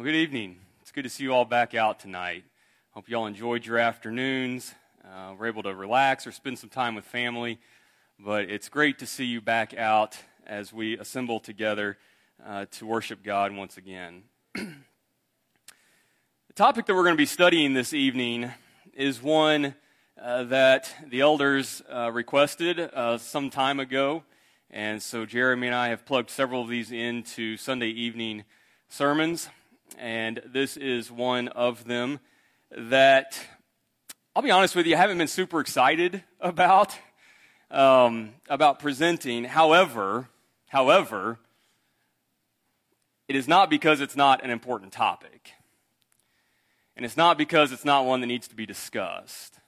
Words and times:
Well, 0.00 0.06
good 0.06 0.16
evening. 0.16 0.56
It's 0.80 0.92
good 0.92 1.02
to 1.02 1.10
see 1.10 1.24
you 1.24 1.34
all 1.34 1.44
back 1.44 1.74
out 1.74 2.00
tonight. 2.00 2.44
Hope 2.92 3.10
you 3.10 3.18
all 3.18 3.26
enjoyed 3.26 3.66
your 3.66 3.76
afternoons. 3.76 4.72
Uh, 5.04 5.34
we're 5.38 5.48
able 5.48 5.62
to 5.64 5.74
relax 5.74 6.26
or 6.26 6.32
spend 6.32 6.58
some 6.58 6.70
time 6.70 6.94
with 6.94 7.04
family. 7.04 7.58
But 8.18 8.48
it's 8.48 8.70
great 8.70 8.98
to 9.00 9.06
see 9.06 9.26
you 9.26 9.42
back 9.42 9.76
out 9.76 10.16
as 10.46 10.72
we 10.72 10.96
assemble 10.96 11.38
together 11.38 11.98
uh, 12.46 12.64
to 12.78 12.86
worship 12.86 13.22
God 13.22 13.54
once 13.54 13.76
again. 13.76 14.22
the 14.54 14.72
topic 16.54 16.86
that 16.86 16.94
we're 16.94 17.04
going 17.04 17.12
to 17.12 17.18
be 17.18 17.26
studying 17.26 17.74
this 17.74 17.92
evening 17.92 18.50
is 18.94 19.22
one 19.22 19.74
uh, 20.18 20.44
that 20.44 20.94
the 21.08 21.20
elders 21.20 21.82
uh, 21.92 22.10
requested 22.10 22.80
uh, 22.80 23.18
some 23.18 23.50
time 23.50 23.78
ago. 23.78 24.22
And 24.70 25.02
so 25.02 25.26
Jeremy 25.26 25.66
and 25.66 25.76
I 25.76 25.88
have 25.88 26.06
plugged 26.06 26.30
several 26.30 26.62
of 26.62 26.70
these 26.70 26.90
into 26.90 27.58
Sunday 27.58 27.88
evening 27.88 28.44
sermons 28.88 29.50
and 29.98 30.40
this 30.46 30.76
is 30.76 31.10
one 31.10 31.48
of 31.48 31.84
them 31.84 32.20
that 32.76 33.38
I'll 34.34 34.42
be 34.42 34.50
honest 34.50 34.76
with 34.76 34.86
you, 34.86 34.94
I 34.94 34.98
haven't 34.98 35.18
been 35.18 35.28
super 35.28 35.60
excited 35.60 36.22
about 36.40 36.96
um, 37.70 38.30
about 38.48 38.78
presenting. 38.78 39.44
However, 39.44 40.28
however, 40.68 41.38
it 43.28 43.36
is 43.36 43.46
not 43.46 43.70
because 43.70 44.00
it's 44.00 44.16
not 44.16 44.44
an 44.44 44.50
important 44.50 44.92
topic, 44.92 45.52
and 46.96 47.04
it's 47.04 47.16
not 47.16 47.38
because 47.38 47.72
it's 47.72 47.84
not 47.84 48.06
one 48.06 48.20
that 48.20 48.26
needs 48.26 48.48
to 48.48 48.54
be 48.54 48.66
discussed. 48.66 49.58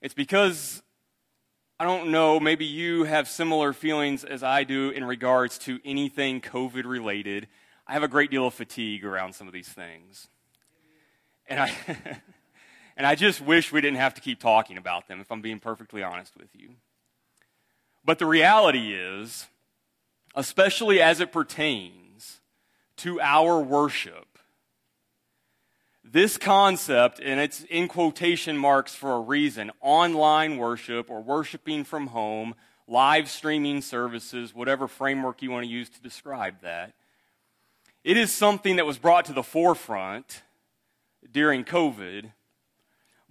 It's 0.00 0.14
because 0.14 0.82
I 1.80 1.84
don't 1.84 2.10
know, 2.10 2.38
maybe 2.38 2.66
you 2.66 3.04
have 3.04 3.26
similar 3.26 3.72
feelings 3.72 4.22
as 4.22 4.42
I 4.42 4.64
do 4.64 4.90
in 4.90 5.02
regards 5.02 5.56
to 5.60 5.80
anything 5.82 6.42
COVID 6.42 6.84
related 6.84 7.48
I 7.90 7.94
have 7.94 8.04
a 8.04 8.08
great 8.08 8.30
deal 8.30 8.46
of 8.46 8.54
fatigue 8.54 9.04
around 9.04 9.34
some 9.34 9.48
of 9.48 9.52
these 9.52 9.68
things. 9.68 10.28
And 11.48 11.58
I, 11.58 11.72
and 12.96 13.04
I 13.04 13.16
just 13.16 13.40
wish 13.40 13.72
we 13.72 13.80
didn't 13.80 13.96
have 13.96 14.14
to 14.14 14.20
keep 14.20 14.38
talking 14.38 14.78
about 14.78 15.08
them, 15.08 15.20
if 15.20 15.32
I'm 15.32 15.40
being 15.40 15.58
perfectly 15.58 16.00
honest 16.00 16.36
with 16.36 16.54
you. 16.54 16.68
But 18.04 18.20
the 18.20 18.26
reality 18.26 18.94
is, 18.94 19.48
especially 20.36 21.02
as 21.02 21.18
it 21.18 21.32
pertains 21.32 22.40
to 22.98 23.20
our 23.20 23.58
worship, 23.58 24.38
this 26.04 26.38
concept, 26.38 27.18
and 27.18 27.40
it's 27.40 27.64
in 27.64 27.88
quotation 27.88 28.56
marks 28.56 28.94
for 28.94 29.14
a 29.14 29.20
reason 29.20 29.72
online 29.80 30.58
worship 30.58 31.10
or 31.10 31.20
worshiping 31.20 31.82
from 31.82 32.06
home, 32.06 32.54
live 32.86 33.28
streaming 33.28 33.82
services, 33.82 34.54
whatever 34.54 34.86
framework 34.86 35.42
you 35.42 35.50
want 35.50 35.64
to 35.64 35.70
use 35.70 35.90
to 35.90 36.00
describe 36.00 36.60
that, 36.62 36.94
it 38.02 38.16
is 38.16 38.32
something 38.32 38.76
that 38.76 38.86
was 38.86 38.98
brought 38.98 39.26
to 39.26 39.32
the 39.32 39.42
forefront 39.42 40.42
during 41.30 41.64
COVID, 41.64 42.32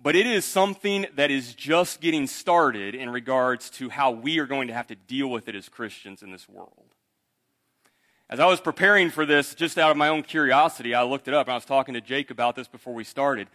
but 0.01 0.15
it 0.15 0.27
is 0.27 0.45
something 0.45 1.07
that 1.15 1.31
is 1.31 1.53
just 1.53 2.01
getting 2.01 2.27
started 2.27 2.95
in 2.95 3.09
regards 3.09 3.69
to 3.71 3.89
how 3.89 4.11
we 4.11 4.39
are 4.39 4.45
going 4.45 4.67
to 4.67 4.73
have 4.73 4.87
to 4.87 4.95
deal 4.95 5.27
with 5.27 5.47
it 5.47 5.55
as 5.55 5.67
Christians 5.67 6.21
in 6.21 6.31
this 6.31 6.47
world. 6.47 6.85
As 8.29 8.39
I 8.39 8.45
was 8.45 8.61
preparing 8.61 9.09
for 9.09 9.25
this, 9.25 9.55
just 9.55 9.77
out 9.79 9.89
of 9.89 9.97
my 9.97 10.07
own 10.07 10.21
curiosity, 10.21 10.93
I 10.93 11.01
looked 11.01 11.27
it 11.27 11.33
up 11.33 11.47
and 11.47 11.53
I 11.53 11.55
was 11.55 11.65
talking 11.65 11.95
to 11.95 12.01
Jake 12.01 12.29
about 12.29 12.55
this 12.55 12.67
before 12.67 12.93
we 12.93 13.03
started. 13.03 13.47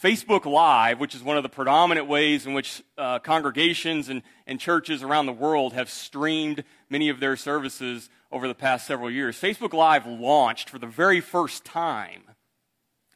Facebook 0.00 0.44
Live, 0.44 1.00
which 1.00 1.14
is 1.14 1.22
one 1.22 1.38
of 1.38 1.42
the 1.42 1.48
predominant 1.48 2.06
ways 2.06 2.46
in 2.46 2.52
which 2.52 2.82
uh, 2.98 3.18
congregations 3.18 4.10
and, 4.10 4.22
and 4.46 4.60
churches 4.60 5.02
around 5.02 5.26
the 5.26 5.32
world 5.32 5.72
have 5.72 5.90
streamed 5.90 6.62
many 6.90 7.08
of 7.08 7.18
their 7.20 7.36
services 7.36 8.10
over 8.30 8.46
the 8.46 8.54
past 8.54 8.86
several 8.86 9.10
years. 9.10 9.40
Facebook 9.40 9.72
Live 9.72 10.06
launched 10.06 10.68
for 10.68 10.78
the 10.78 10.86
very 10.86 11.20
first 11.20 11.64
time 11.64 12.22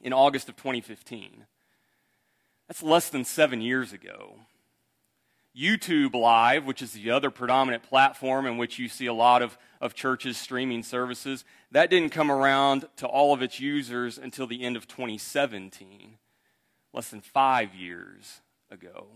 in 0.01 0.13
August 0.13 0.48
of 0.48 0.57
2015. 0.57 1.47
That's 2.69 2.83
less 2.83 3.09
than 3.09 3.25
seven 3.25 3.61
years 3.61 3.92
ago. 3.92 4.36
YouTube 5.57 6.14
Live, 6.14 6.64
which 6.64 6.81
is 6.81 6.92
the 6.92 7.11
other 7.11 7.31
predominant 7.31 7.83
platform 7.83 8.47
in 8.47 8.57
which 8.57 8.79
you 8.79 8.89
see 8.89 9.07
a 9.07 9.13
lot 9.13 9.42
of, 9.42 9.59
of 9.81 9.95
churches 9.95 10.39
streaming 10.39 10.83
services, 10.83 11.45
that 11.70 11.91
didn't 11.91 12.11
come 12.11 12.31
around 12.31 12.86
to 12.97 13.07
all 13.07 13.35
of 13.35 13.42
its 13.42 13.61
users 13.61 14.17
until 14.17 14.47
the 14.47 14.63
end 14.63 14.77
of 14.77 14.89
2017, 14.89 16.17
less 16.95 17.11
than 17.11 17.20
five 17.20 17.75
years 17.75 18.41
ago. 18.70 19.09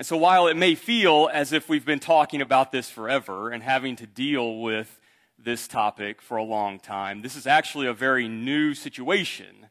And 0.00 0.06
so 0.06 0.16
while 0.16 0.46
it 0.46 0.56
may 0.56 0.76
feel 0.76 1.28
as 1.30 1.52
if 1.52 1.68
we've 1.68 1.84
been 1.84 2.00
talking 2.00 2.40
about 2.40 2.72
this 2.72 2.88
forever 2.88 3.50
and 3.50 3.62
having 3.62 3.96
to 3.96 4.06
deal 4.06 4.60
with 4.60 4.98
this 5.38 5.68
topic 5.68 6.22
for 6.22 6.38
a 6.38 6.42
long 6.42 6.80
time, 6.80 7.20
this 7.20 7.36
is 7.36 7.46
actually 7.46 7.86
a 7.86 7.92
very 7.92 8.26
new 8.26 8.72
situation 8.72 9.66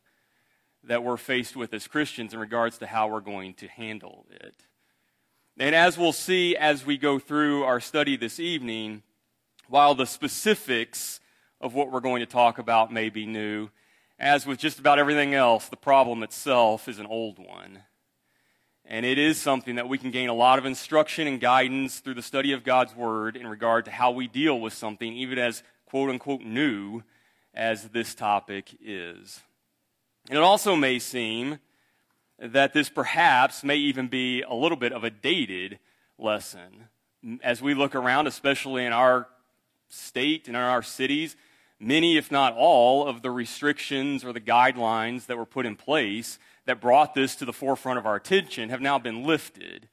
that 0.84 1.04
we're 1.04 1.18
faced 1.18 1.56
with 1.56 1.74
as 1.74 1.88
Christians 1.88 2.32
in 2.32 2.40
regards 2.40 2.78
to 2.78 2.86
how 2.86 3.08
we're 3.08 3.22
going 3.22 3.56
to 3.56 3.68
handle 3.70 4.28
it. 4.30 4.54
And 5.58 5.74
as 5.74 5.98
we'll 5.98 6.14
see 6.14 6.56
as 6.56 6.86
we 6.86 6.96
go 6.96 7.18
through 7.18 7.64
our 7.64 7.80
study 7.80 8.16
this 8.16 8.40
evening, 8.40 9.02
while 9.68 9.96
the 9.96 10.06
specifics 10.06 11.22
of 11.60 11.74
what 11.74 11.92
we're 11.92 12.02
going 12.02 12.20
to 12.20 12.28
talk 12.28 12.60
about 12.60 12.94
may 12.94 13.10
be 13.10 13.26
new, 13.26 13.70
as 14.20 14.46
with 14.46 14.60
just 14.60 14.78
about 14.78 15.00
everything 15.00 15.34
else, 15.34 15.70
the 15.70 15.76
problem 15.76 16.22
itself 16.22 16.88
is 16.88 17.00
an 17.00 17.08
old 17.08 17.40
one. 17.40 17.80
And 18.92 19.06
it 19.06 19.20
is 19.20 19.40
something 19.40 19.76
that 19.76 19.88
we 19.88 20.00
can 20.00 20.10
gain 20.10 20.30
a 20.30 20.34
lot 20.34 20.58
of 20.58 20.66
instruction 20.66 21.28
and 21.28 21.40
guidance 21.40 22.00
through 22.00 22.16
the 22.16 22.24
study 22.24 22.54
of 22.54 22.64
God's 22.64 22.96
Word 22.96 23.38
in 23.38 23.46
regard 23.46 23.86
to 23.86 23.92
how 23.92 24.10
we 24.10 24.28
deal 24.28 24.60
with 24.60 24.74
something, 24.74 25.14
even 25.14 25.38
as 25.38 25.62
quote 25.86 26.10
unquote 26.10 26.42
new 26.42 27.04
as 27.54 27.90
this 27.90 28.16
topic 28.16 28.76
is. 28.84 29.42
And 30.28 30.40
it 30.40 30.42
also 30.42 30.76
may 30.76 30.98
seem 30.98 31.60
that 32.40 32.74
this 32.74 32.90
perhaps 32.90 33.64
may 33.64 33.76
even 33.76 34.08
be 34.08 34.42
a 34.42 34.56
little 34.56 34.78
bit 34.78 34.92
of 34.92 35.04
a 35.04 35.12
dated 35.12 35.78
lesson. 36.18 36.86
As 37.44 37.62
we 37.62 37.76
look 37.76 37.94
around, 37.94 38.26
especially 38.26 38.86
in 38.86 38.94
our 38.94 39.28
state 39.90 40.48
and 40.48 40.58
in 40.58 40.64
our 40.64 40.82
cities, 40.82 41.36
many, 41.80 42.18
if 42.18 42.32
not 42.32 42.56
all, 42.58 43.08
of 43.08 43.22
the 43.22 43.30
restrictions 43.30 44.26
or 44.26 44.34
the 44.34 44.42
guidelines 44.42 45.28
that 45.28 45.38
were 45.38 45.46
put 45.46 45.68
in 45.68 45.76
place 45.76 46.40
that 46.69 46.80
brought 46.80 47.16
this 47.16 47.35
to 47.35 47.46
the 47.46 47.52
forefront 47.52 47.97
of 47.97 48.06
our 48.06 48.16
attention 48.16 48.69
have 48.69 48.80
now 48.80 49.00
been 49.00 49.24
lifted. 49.24 49.90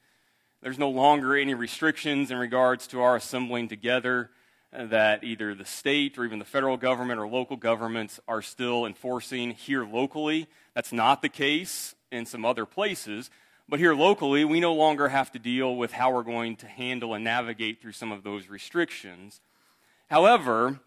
There's 0.60 0.78
no 0.78 0.90
longer 0.90 1.34
any 1.34 1.54
restrictions 1.54 2.30
in 2.30 2.36
regards 2.36 2.86
to 2.88 3.00
our 3.00 3.16
assembling 3.16 3.68
together 3.68 4.28
uh, 4.74 4.84
that 4.88 5.24
either 5.24 5.54
the 5.54 5.64
state 5.64 6.18
or 6.18 6.26
even 6.26 6.38
the 6.38 6.44
federal 6.44 6.76
government 6.76 7.18
or 7.18 7.26
local 7.26 7.56
governments 7.56 8.20
are 8.28 8.42
still 8.42 8.84
enforcing 8.84 9.52
here 9.52 9.86
locally. 9.86 10.48
That's 10.74 10.92
not 10.92 11.22
the 11.22 11.30
case 11.30 11.94
in 12.12 12.26
some 12.26 12.44
other 12.44 12.66
places. 12.66 13.30
But 13.66 13.80
here 13.80 13.94
locally, 13.94 14.44
we 14.44 14.60
no 14.60 14.74
longer 14.74 15.08
have 15.08 15.32
to 15.32 15.38
deal 15.38 15.76
with 15.76 15.92
how 15.92 16.12
we're 16.12 16.24
going 16.24 16.56
to 16.56 16.66
handle 16.66 17.14
and 17.14 17.24
navigate 17.24 17.80
through 17.80 17.92
some 17.92 18.12
of 18.12 18.22
those 18.22 18.48
restrictions. 18.48 19.40
However, 20.10 20.78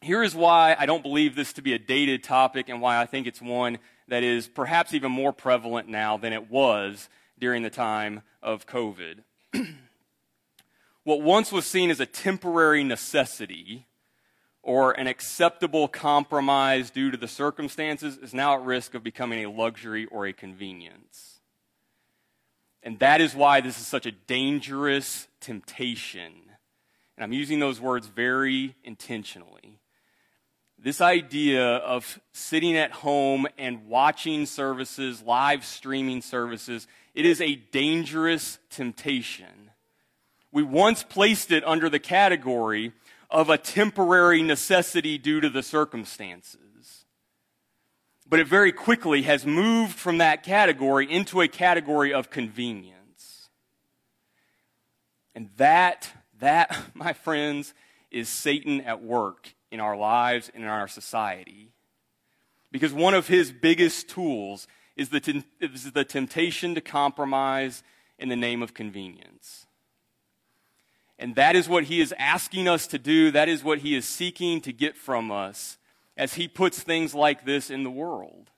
here 0.00 0.22
is 0.22 0.36
why 0.36 0.76
I 0.78 0.86
don't 0.86 1.02
believe 1.02 1.34
this 1.34 1.54
to 1.54 1.62
be 1.62 1.72
a 1.72 1.78
dated 1.80 2.22
topic 2.22 2.68
and 2.68 2.80
why 2.80 3.00
I 3.00 3.06
think 3.06 3.26
it's 3.26 3.42
one 3.42 3.78
that 4.08 4.22
is 4.22 4.48
perhaps 4.48 4.94
even 4.94 5.10
more 5.10 5.32
prevalent 5.32 5.88
now 5.88 6.16
than 6.16 6.32
it 6.32 6.50
was 6.50 7.08
during 7.38 7.62
the 7.62 7.70
time 7.70 8.22
of 8.42 8.66
COVID. 8.66 9.20
what 11.04 11.22
once 11.22 11.50
was 11.50 11.66
seen 11.66 11.90
as 11.90 12.00
a 12.00 12.06
temporary 12.06 12.84
necessity 12.84 13.86
or 14.62 14.92
an 14.92 15.06
acceptable 15.06 15.88
compromise 15.88 16.90
due 16.90 17.10
to 17.10 17.16
the 17.16 17.28
circumstances 17.28 18.16
is 18.16 18.32
now 18.32 18.54
at 18.54 18.62
risk 18.62 18.94
of 18.94 19.02
becoming 19.02 19.44
a 19.44 19.50
luxury 19.50 20.06
or 20.06 20.26
a 20.26 20.32
convenience. 20.32 21.40
And 22.82 22.98
that 22.98 23.20
is 23.20 23.34
why 23.34 23.60
this 23.60 23.78
is 23.78 23.86
such 23.86 24.06
a 24.06 24.12
dangerous 24.12 25.28
temptation. 25.40 26.32
And 27.16 27.24
I'm 27.24 27.32
using 27.32 27.58
those 27.58 27.80
words 27.80 28.06
very 28.06 28.74
intentionally 28.84 29.63
this 30.84 31.00
idea 31.00 31.76
of 31.76 32.20
sitting 32.32 32.76
at 32.76 32.92
home 32.92 33.46
and 33.56 33.86
watching 33.86 34.44
services, 34.44 35.22
live 35.22 35.64
streaming 35.64 36.20
services, 36.20 36.86
it 37.14 37.24
is 37.24 37.40
a 37.40 37.54
dangerous 37.54 38.58
temptation. 38.68 39.70
We 40.52 40.62
once 40.62 41.02
placed 41.02 41.50
it 41.50 41.64
under 41.64 41.88
the 41.88 41.98
category 41.98 42.92
of 43.30 43.48
a 43.48 43.56
temporary 43.56 44.42
necessity 44.42 45.16
due 45.16 45.40
to 45.40 45.48
the 45.48 45.62
circumstances. 45.62 47.06
But 48.28 48.40
it 48.40 48.46
very 48.46 48.70
quickly 48.70 49.22
has 49.22 49.46
moved 49.46 49.94
from 49.94 50.18
that 50.18 50.42
category 50.42 51.10
into 51.10 51.40
a 51.40 51.48
category 51.48 52.12
of 52.12 52.28
convenience. 52.28 53.48
And 55.34 55.48
that, 55.56 56.10
that, 56.40 56.76
my 56.94 57.14
friends, 57.14 57.72
is 58.10 58.28
Satan 58.28 58.82
at 58.82 59.02
work 59.02 59.54
in 59.74 59.80
our 59.80 59.96
lives 59.96 60.50
and 60.54 60.64
in 60.64 60.70
our 60.70 60.88
society. 60.88 61.72
Because 62.72 62.92
one 62.92 63.12
of 63.12 63.28
his 63.28 63.52
biggest 63.52 64.08
tools 64.08 64.66
is 64.96 65.10
the, 65.10 65.44
is 65.60 65.92
the 65.92 66.04
temptation 66.04 66.74
to 66.74 66.80
compromise 66.80 67.82
in 68.18 68.28
the 68.28 68.36
name 68.36 68.62
of 68.62 68.72
convenience. 68.72 69.66
And 71.18 71.34
that 71.34 71.54
is 71.54 71.68
what 71.68 71.84
he 71.84 72.00
is 72.00 72.14
asking 72.18 72.68
us 72.68 72.86
to 72.88 72.98
do. 72.98 73.30
That 73.30 73.48
is 73.48 73.62
what 73.62 73.80
he 73.80 73.94
is 73.94 74.06
seeking 74.06 74.60
to 74.62 74.72
get 74.72 74.96
from 74.96 75.30
us 75.30 75.78
as 76.16 76.34
He 76.34 76.48
puts 76.48 76.82
things 76.82 77.14
like 77.14 77.44
this 77.44 77.70
in 77.70 77.82
the 77.82 77.90
world. 77.90 78.50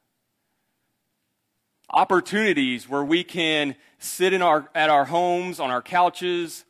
Opportunities 1.91 2.89
where 2.89 3.05
we 3.05 3.25
can 3.25 3.77
sit 3.99 4.33
in 4.33 4.43
our, 4.43 4.69
at 4.75 4.91
our 4.91 5.05
homes, 5.05 5.61
on 5.61 5.71
our 5.71 5.83
couches, 5.83 6.65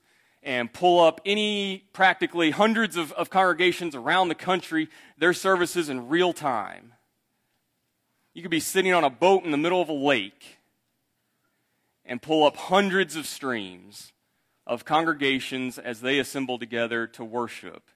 and 0.46 0.72
pull 0.72 1.00
up 1.00 1.20
any 1.26 1.84
practically 1.92 2.52
hundreds 2.52 2.96
of, 2.96 3.10
of 3.12 3.28
congregations 3.30 3.96
around 3.96 4.28
the 4.28 4.34
country, 4.34 4.88
their 5.18 5.32
services 5.32 5.88
in 5.88 6.08
real 6.08 6.32
time. 6.32 6.92
You 8.32 8.42
could 8.42 8.50
be 8.50 8.60
sitting 8.60 8.92
on 8.92 9.02
a 9.02 9.10
boat 9.10 9.44
in 9.44 9.50
the 9.50 9.56
middle 9.56 9.82
of 9.82 9.88
a 9.88 9.92
lake 9.92 10.58
and 12.04 12.22
pull 12.22 12.46
up 12.46 12.56
hundreds 12.56 13.16
of 13.16 13.26
streams 13.26 14.12
of 14.68 14.84
congregations 14.84 15.78
as 15.78 16.00
they 16.00 16.20
assemble 16.20 16.60
together 16.60 17.08
to 17.08 17.24
worship. 17.24 17.90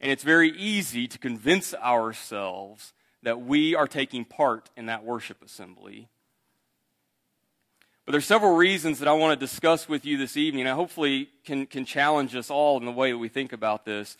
And 0.00 0.10
it's 0.10 0.24
very 0.24 0.50
easy 0.50 1.06
to 1.06 1.18
convince 1.18 1.74
ourselves 1.74 2.94
that 3.22 3.42
we 3.42 3.74
are 3.74 3.86
taking 3.86 4.24
part 4.24 4.70
in 4.78 4.86
that 4.86 5.04
worship 5.04 5.44
assembly. 5.44 6.08
But 8.04 8.12
there's 8.12 8.26
several 8.26 8.56
reasons 8.56 8.98
that 8.98 9.06
I 9.06 9.12
want 9.12 9.38
to 9.38 9.46
discuss 9.46 9.88
with 9.88 10.04
you 10.04 10.18
this 10.18 10.36
evening. 10.36 10.66
I 10.66 10.72
hopefully 10.72 11.28
can, 11.44 11.66
can 11.66 11.84
challenge 11.84 12.34
us 12.34 12.50
all 12.50 12.76
in 12.78 12.84
the 12.84 12.90
way 12.90 13.12
that 13.12 13.18
we 13.18 13.28
think 13.28 13.52
about 13.52 13.84
this 13.84 14.16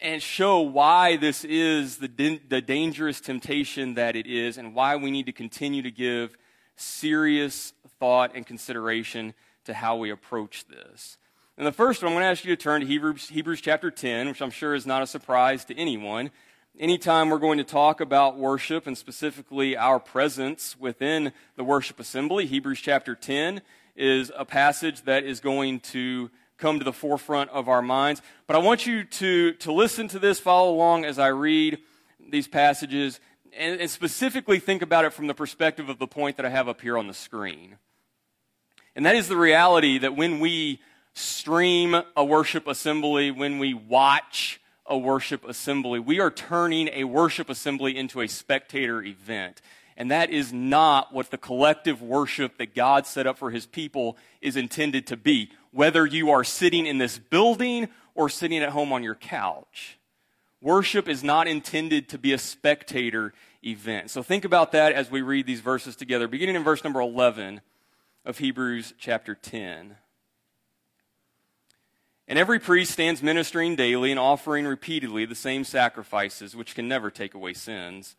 and 0.00 0.22
show 0.22 0.60
why 0.60 1.16
this 1.16 1.44
is 1.44 1.98
the, 1.98 2.40
the 2.48 2.62
dangerous 2.62 3.20
temptation 3.20 3.94
that 3.94 4.16
it 4.16 4.26
is 4.26 4.56
and 4.56 4.74
why 4.74 4.96
we 4.96 5.10
need 5.10 5.26
to 5.26 5.32
continue 5.32 5.82
to 5.82 5.90
give 5.90 6.38
serious 6.76 7.74
thought 7.98 8.34
and 8.34 8.46
consideration 8.46 9.34
to 9.66 9.74
how 9.74 9.96
we 9.96 10.10
approach 10.10 10.64
this. 10.66 11.18
And 11.58 11.66
the 11.66 11.72
first 11.72 12.02
one, 12.02 12.12
I'm 12.12 12.14
going 12.14 12.22
to 12.22 12.30
ask 12.30 12.44
you 12.46 12.56
to 12.56 12.62
turn 12.62 12.80
to 12.80 12.86
Hebrews, 12.86 13.28
Hebrews 13.28 13.60
chapter 13.60 13.90
10, 13.90 14.28
which 14.28 14.40
I'm 14.40 14.50
sure 14.50 14.74
is 14.74 14.86
not 14.86 15.02
a 15.02 15.06
surprise 15.06 15.66
to 15.66 15.76
anyone. 15.76 16.30
Anytime 16.78 17.30
we're 17.30 17.38
going 17.38 17.56
to 17.56 17.64
talk 17.64 18.02
about 18.02 18.36
worship 18.36 18.86
and 18.86 18.98
specifically 18.98 19.78
our 19.78 19.98
presence 19.98 20.78
within 20.78 21.32
the 21.56 21.64
worship 21.64 21.98
assembly, 21.98 22.44
Hebrews 22.44 22.82
chapter 22.82 23.14
10 23.14 23.62
is 23.96 24.30
a 24.36 24.44
passage 24.44 25.00
that 25.04 25.24
is 25.24 25.40
going 25.40 25.80
to 25.80 26.30
come 26.58 26.78
to 26.78 26.84
the 26.84 26.92
forefront 26.92 27.48
of 27.48 27.70
our 27.70 27.80
minds. 27.80 28.20
But 28.46 28.56
I 28.56 28.58
want 28.58 28.86
you 28.86 29.04
to, 29.04 29.54
to 29.54 29.72
listen 29.72 30.06
to 30.08 30.18
this, 30.18 30.38
follow 30.38 30.70
along 30.70 31.06
as 31.06 31.18
I 31.18 31.28
read 31.28 31.78
these 32.28 32.46
passages, 32.46 33.20
and, 33.56 33.80
and 33.80 33.90
specifically 33.90 34.58
think 34.58 34.82
about 34.82 35.06
it 35.06 35.14
from 35.14 35.28
the 35.28 35.34
perspective 35.34 35.88
of 35.88 35.98
the 35.98 36.06
point 36.06 36.36
that 36.36 36.44
I 36.44 36.50
have 36.50 36.68
up 36.68 36.82
here 36.82 36.98
on 36.98 37.06
the 37.06 37.14
screen. 37.14 37.78
And 38.94 39.06
that 39.06 39.16
is 39.16 39.28
the 39.28 39.36
reality 39.38 39.96
that 39.96 40.14
when 40.14 40.40
we 40.40 40.82
stream 41.14 41.96
a 42.14 42.22
worship 42.22 42.66
assembly, 42.66 43.30
when 43.30 43.58
we 43.58 43.72
watch 43.72 44.60
a 44.88 44.96
worship 44.96 45.44
assembly. 45.44 45.98
We 45.98 46.20
are 46.20 46.30
turning 46.30 46.88
a 46.88 47.04
worship 47.04 47.50
assembly 47.50 47.96
into 47.96 48.20
a 48.20 48.28
spectator 48.28 49.02
event. 49.02 49.60
And 49.96 50.10
that 50.10 50.30
is 50.30 50.52
not 50.52 51.12
what 51.14 51.30
the 51.30 51.38
collective 51.38 52.02
worship 52.02 52.58
that 52.58 52.74
God 52.74 53.06
set 53.06 53.26
up 53.26 53.38
for 53.38 53.50
his 53.50 53.66
people 53.66 54.16
is 54.42 54.56
intended 54.56 55.06
to 55.06 55.16
be, 55.16 55.50
whether 55.70 56.04
you 56.04 56.30
are 56.30 56.44
sitting 56.44 56.86
in 56.86 56.98
this 56.98 57.18
building 57.18 57.88
or 58.14 58.28
sitting 58.28 58.62
at 58.62 58.70
home 58.70 58.92
on 58.92 59.02
your 59.02 59.14
couch. 59.14 59.98
Worship 60.60 61.08
is 61.08 61.24
not 61.24 61.46
intended 61.46 62.08
to 62.10 62.18
be 62.18 62.32
a 62.32 62.38
spectator 62.38 63.32
event. 63.64 64.10
So 64.10 64.22
think 64.22 64.44
about 64.44 64.72
that 64.72 64.92
as 64.92 65.10
we 65.10 65.22
read 65.22 65.46
these 65.46 65.60
verses 65.60 65.96
together, 65.96 66.28
beginning 66.28 66.56
in 66.56 66.64
verse 66.64 66.84
number 66.84 67.00
11 67.00 67.60
of 68.24 68.38
Hebrews 68.38 68.94
chapter 68.98 69.34
10. 69.34 69.96
And 72.28 72.38
every 72.38 72.58
priest 72.58 72.92
stands 72.92 73.22
ministering 73.22 73.76
daily 73.76 74.10
and 74.10 74.18
offering 74.18 74.66
repeatedly 74.66 75.24
the 75.24 75.34
same 75.34 75.62
sacrifices, 75.62 76.56
which 76.56 76.74
can 76.74 76.88
never 76.88 77.10
take 77.10 77.34
away 77.34 77.54
sins. 77.54 78.16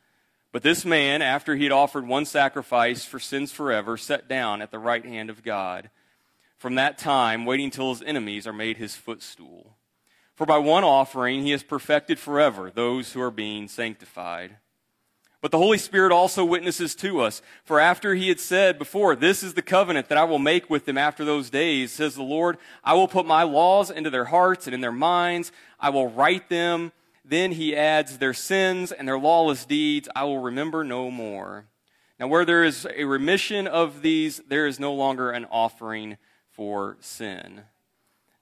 But 0.54 0.64
this 0.64 0.86
man, 0.86 1.22
after 1.22 1.56
he 1.56 1.64
had 1.64 1.74
offered 1.74 2.08
one 2.08 2.26
sacrifice 2.26 3.04
for 3.04 3.20
sins 3.20 3.52
forever, 3.52 3.98
sat 3.98 4.28
down 4.28 4.62
at 4.62 4.72
the 4.72 4.80
right 4.80 5.06
hand 5.06 5.30
of 5.30 5.44
God. 5.44 5.90
From 6.58 6.76
that 6.76 6.98
time, 6.98 7.46
waiting 7.46 7.70
till 7.70 7.90
his 7.90 8.02
enemies 8.02 8.48
are 8.48 8.54
made 8.54 8.78
his 8.78 8.96
footstool. 8.96 9.76
For 10.36 10.46
by 10.46 10.58
one 10.58 10.84
offering 10.84 11.42
he 11.42 11.52
has 11.52 11.64
perfected 11.64 12.18
forever 12.18 12.72
those 12.72 13.14
who 13.14 13.22
are 13.22 13.32
being 13.32 13.68
sanctified. 13.68 14.58
But 15.48 15.54
the 15.54 15.60
Holy 15.60 15.78
Spirit 15.78 16.12
also 16.12 16.44
witnesses 16.44 16.94
to 16.96 17.22
us. 17.22 17.42
For 17.64 17.80
after 17.80 18.16
he 18.16 18.28
had 18.28 18.42
said 18.42 18.78
before, 18.78 19.16
This 19.16 19.44
is 19.44 19.54
the 19.54 19.62
covenant 19.62 20.10
that 20.10 20.18
I 20.18 20.26
will 20.26 20.40
make 20.40 20.70
with 20.70 20.84
them 20.84 20.98
after 20.98 21.24
those 21.24 21.50
days, 21.50 21.94
says 21.94 22.16
the 22.16 22.22
Lord, 22.22 22.58
I 22.84 22.96
will 22.96 23.08
put 23.08 23.26
my 23.26 23.44
laws 23.44 23.90
into 23.90 24.10
their 24.10 24.26
hearts 24.26 24.68
and 24.68 24.74
in 24.74 24.82
their 24.82 24.92
minds. 24.92 25.54
I 25.80 25.90
will 25.90 26.10
write 26.10 26.50
them. 26.50 26.92
Then 27.24 27.54
he 27.54 27.78
adds, 27.78 28.18
Their 28.18 28.34
sins 28.34 28.92
and 28.92 29.08
their 29.08 29.18
lawless 29.18 29.64
deeds 29.64 30.10
I 30.14 30.26
will 30.26 30.40
remember 30.40 30.84
no 30.84 31.10
more. 31.10 31.68
Now, 32.20 32.28
where 32.28 32.44
there 32.44 32.66
is 32.66 32.86
a 32.94 33.06
remission 33.06 33.68
of 33.68 34.02
these, 34.02 34.42
there 34.50 34.68
is 34.68 34.82
no 34.82 34.94
longer 34.94 35.32
an 35.32 35.46
offering 35.46 36.18
for 36.52 36.98
sin. 37.00 37.62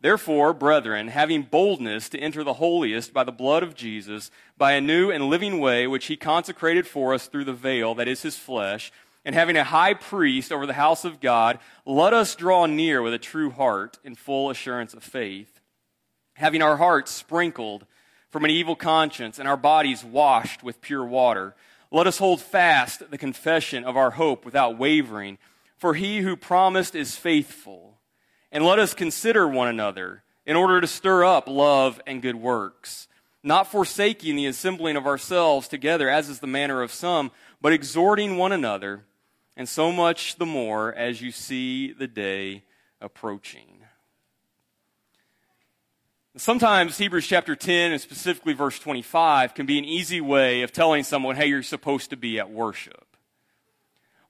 Therefore, 0.06 0.54
brethren, 0.54 1.08
having 1.08 1.42
boldness 1.42 2.10
to 2.10 2.20
enter 2.20 2.44
the 2.44 2.54
holiest 2.54 3.12
by 3.12 3.24
the 3.24 3.32
blood 3.32 3.64
of 3.64 3.74
Jesus, 3.74 4.30
by 4.56 4.74
a 4.74 4.80
new 4.80 5.10
and 5.10 5.32
living 5.32 5.58
way 5.58 5.88
which 5.88 6.06
he 6.06 6.16
consecrated 6.16 6.86
for 6.86 7.12
us 7.12 7.26
through 7.26 7.46
the 7.46 7.54
veil, 7.54 7.96
that 7.96 8.08
is 8.08 8.22
his 8.22 8.38
flesh, 8.38 8.92
and 9.26 9.34
having 9.34 9.58
a 9.58 9.64
high 9.64 9.96
priest 9.96 10.52
over 10.52 10.68
the 10.68 10.74
house 10.74 11.06
of 11.06 11.20
God, 11.20 11.58
let 11.88 12.14
us 12.14 12.36
draw 12.36 12.68
near 12.68 13.02
with 13.02 13.16
a 13.16 13.18
true 13.18 13.50
heart 13.50 13.98
in 14.04 14.14
full 14.14 14.52
assurance 14.52 14.94
of 14.94 15.02
faith, 15.02 15.60
having 16.36 16.62
our 16.62 16.78
hearts 16.78 17.10
sprinkled 17.10 17.88
from 18.30 18.46
an 18.46 18.52
evil 18.52 18.76
conscience 18.76 19.40
and 19.40 19.48
our 19.48 19.58
bodies 19.58 20.04
washed 20.04 20.62
with 20.62 20.82
pure 20.82 21.04
water. 21.04 21.56
Let 21.90 22.06
us 22.06 22.20
hold 22.20 22.42
fast 22.42 23.10
the 23.10 23.18
confession 23.18 23.84
of 23.84 23.98
our 23.98 24.12
hope 24.12 24.46
without 24.46 24.78
wavering, 24.78 25.40
for 25.78 25.96
he 25.96 26.20
who 26.20 26.36
promised 26.36 26.94
is 26.94 27.16
faithful. 27.16 27.95
And 28.52 28.64
let 28.64 28.80
us 28.80 28.94
consider 28.94 29.48
one 29.48 29.68
another 29.68 30.24
in 30.46 30.56
order 30.56 30.80
to 30.80 30.88
stir 30.88 31.26
up 31.26 31.48
love 31.48 32.00
and 32.06 32.22
good 32.22 32.36
works, 32.36 33.08
not 33.44 33.72
forsaking 33.72 34.36
the 34.36 34.46
assembling 34.46 34.96
of 34.96 35.08
ourselves 35.08 35.68
together, 35.68 36.10
as 36.10 36.30
is 36.30 36.40
the 36.40 36.48
manner 36.48 36.82
of 36.82 36.92
some, 36.92 37.32
but 37.62 37.74
exhorting 37.74 38.38
one 38.38 38.52
another, 38.52 39.06
and 39.58 39.68
so 39.68 39.92
much 39.92 40.36
the 40.36 40.46
more 40.46 40.94
as 40.94 41.22
you 41.22 41.32
see 41.32 41.94
the 41.94 42.08
day 42.08 42.64
approaching. 43.02 43.76
Sometimes 46.38 46.98
Hebrews 46.98 47.28
chapter 47.28 47.56
10 47.56 47.94
and 47.94 48.02
specifically 48.02 48.52
verse 48.52 48.78
25 48.78 49.54
can 49.54 49.66
be 49.66 49.78
an 49.78 49.86
easy 49.86 50.20
way 50.20 50.64
of 50.64 50.74
telling 50.74 51.04
someone, 51.06 51.38
hey, 51.38 51.46
you're 51.46 51.64
supposed 51.64 52.10
to 52.10 52.18
be 52.18 52.40
at 52.40 52.52
worship. 52.52 53.05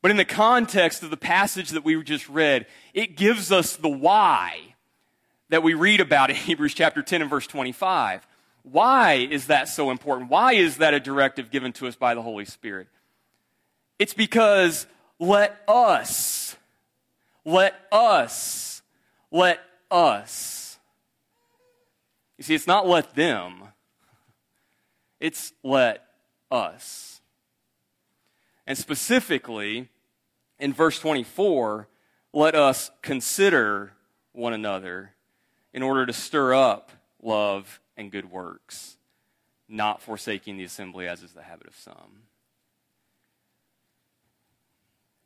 But 0.06 0.12
in 0.12 0.18
the 0.18 0.24
context 0.24 1.02
of 1.02 1.10
the 1.10 1.18
passage 1.18 1.72
that 1.72 1.84
we 1.84 2.04
just 2.04 2.30
read, 2.30 2.68
it 2.94 3.18
gives 3.18 3.52
us 3.52 3.76
the 3.76 3.90
why 3.90 4.76
that 5.50 5.64
we 5.64 5.74
read 5.74 6.00
about 6.00 6.30
in 6.30 6.36
Hebrews 6.36 6.76
chapter 6.76 7.02
10 7.02 7.24
and 7.24 7.30
verse 7.32 7.48
25. 7.48 8.28
Why 8.62 9.14
is 9.14 9.48
that 9.48 9.68
so 9.68 9.90
important? 9.90 10.30
Why 10.30 10.54
is 10.54 10.78
that 10.78 10.94
a 10.94 11.00
directive 11.00 11.50
given 11.50 11.74
to 11.74 11.88
us 11.88 11.96
by 11.96 12.14
the 12.14 12.22
Holy 12.22 12.46
Spirit? 12.46 12.88
It's 13.98 14.14
because 14.14 14.86
let 15.18 15.58
us, 15.68 16.56
let 17.44 17.74
us, 17.92 18.84
let 19.32 19.60
us. 19.90 20.78
You 22.38 22.44
see, 22.44 22.54
it's 22.54 22.68
not 22.68 22.88
let 22.88 23.16
them, 23.16 23.70
it's 25.20 25.52
let 25.64 26.06
us. 26.52 27.22
And 28.68 28.78
specifically, 28.78 29.90
in 30.60 30.74
verse 30.74 31.00
24, 31.00 31.88
let 32.34 32.56
us 32.56 32.92
consider 33.02 33.94
one 34.32 34.54
another 34.54 35.12
in 35.74 35.84
order 35.84 36.06
to 36.06 36.14
stir 36.14 36.54
up 36.54 36.92
love 37.22 37.80
and 37.98 38.12
good 38.12 38.30
works, 38.30 38.98
not 39.68 40.02
forsaking 40.02 40.58
the 40.58 40.64
assembly 40.64 41.08
as 41.08 41.24
is 41.24 41.32
the 41.32 41.44
habit 41.44 41.68
of 41.68 41.76
some. 41.76 42.24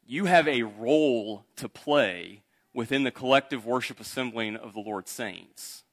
You 0.08 0.26
have 0.26 0.48
a 0.48 0.64
role 0.64 1.46
to 1.58 1.70
play 1.70 2.42
within 2.74 3.04
the 3.04 3.12
collective 3.12 3.66
worship 3.66 4.00
assembling 4.00 4.56
of 4.56 4.74
the 4.74 4.80
Lord's 4.80 5.12
saints. 5.12 5.84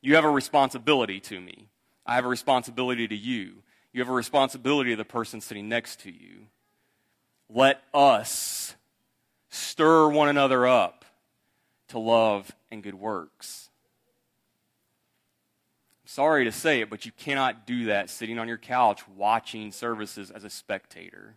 You 0.00 0.14
have 0.16 0.24
a 0.24 0.30
responsibility 0.30 1.20
to 1.20 1.40
me. 1.40 1.68
I 2.04 2.14
have 2.14 2.24
a 2.24 2.28
responsibility 2.28 3.06
to 3.08 3.16
you. 3.16 3.62
You 3.92 4.00
have 4.00 4.08
a 4.08 4.12
responsibility 4.12 4.90
to 4.90 4.96
the 4.96 5.04
person 5.04 5.40
sitting 5.40 5.68
next 5.68 6.00
to 6.00 6.10
you. 6.10 6.46
Let 7.48 7.82
us 7.94 8.74
stir 9.50 10.08
one 10.08 10.28
another 10.28 10.66
up 10.66 11.04
to 11.88 11.98
love 11.98 12.50
and 12.70 12.82
good 12.82 12.94
works. 12.94 13.70
I'm 16.04 16.08
sorry 16.08 16.44
to 16.44 16.52
say 16.52 16.80
it, 16.80 16.90
but 16.90 17.06
you 17.06 17.12
cannot 17.12 17.66
do 17.66 17.86
that 17.86 18.10
sitting 18.10 18.38
on 18.38 18.48
your 18.48 18.58
couch 18.58 19.06
watching 19.08 19.72
services 19.72 20.30
as 20.30 20.44
a 20.44 20.50
spectator. 20.50 21.36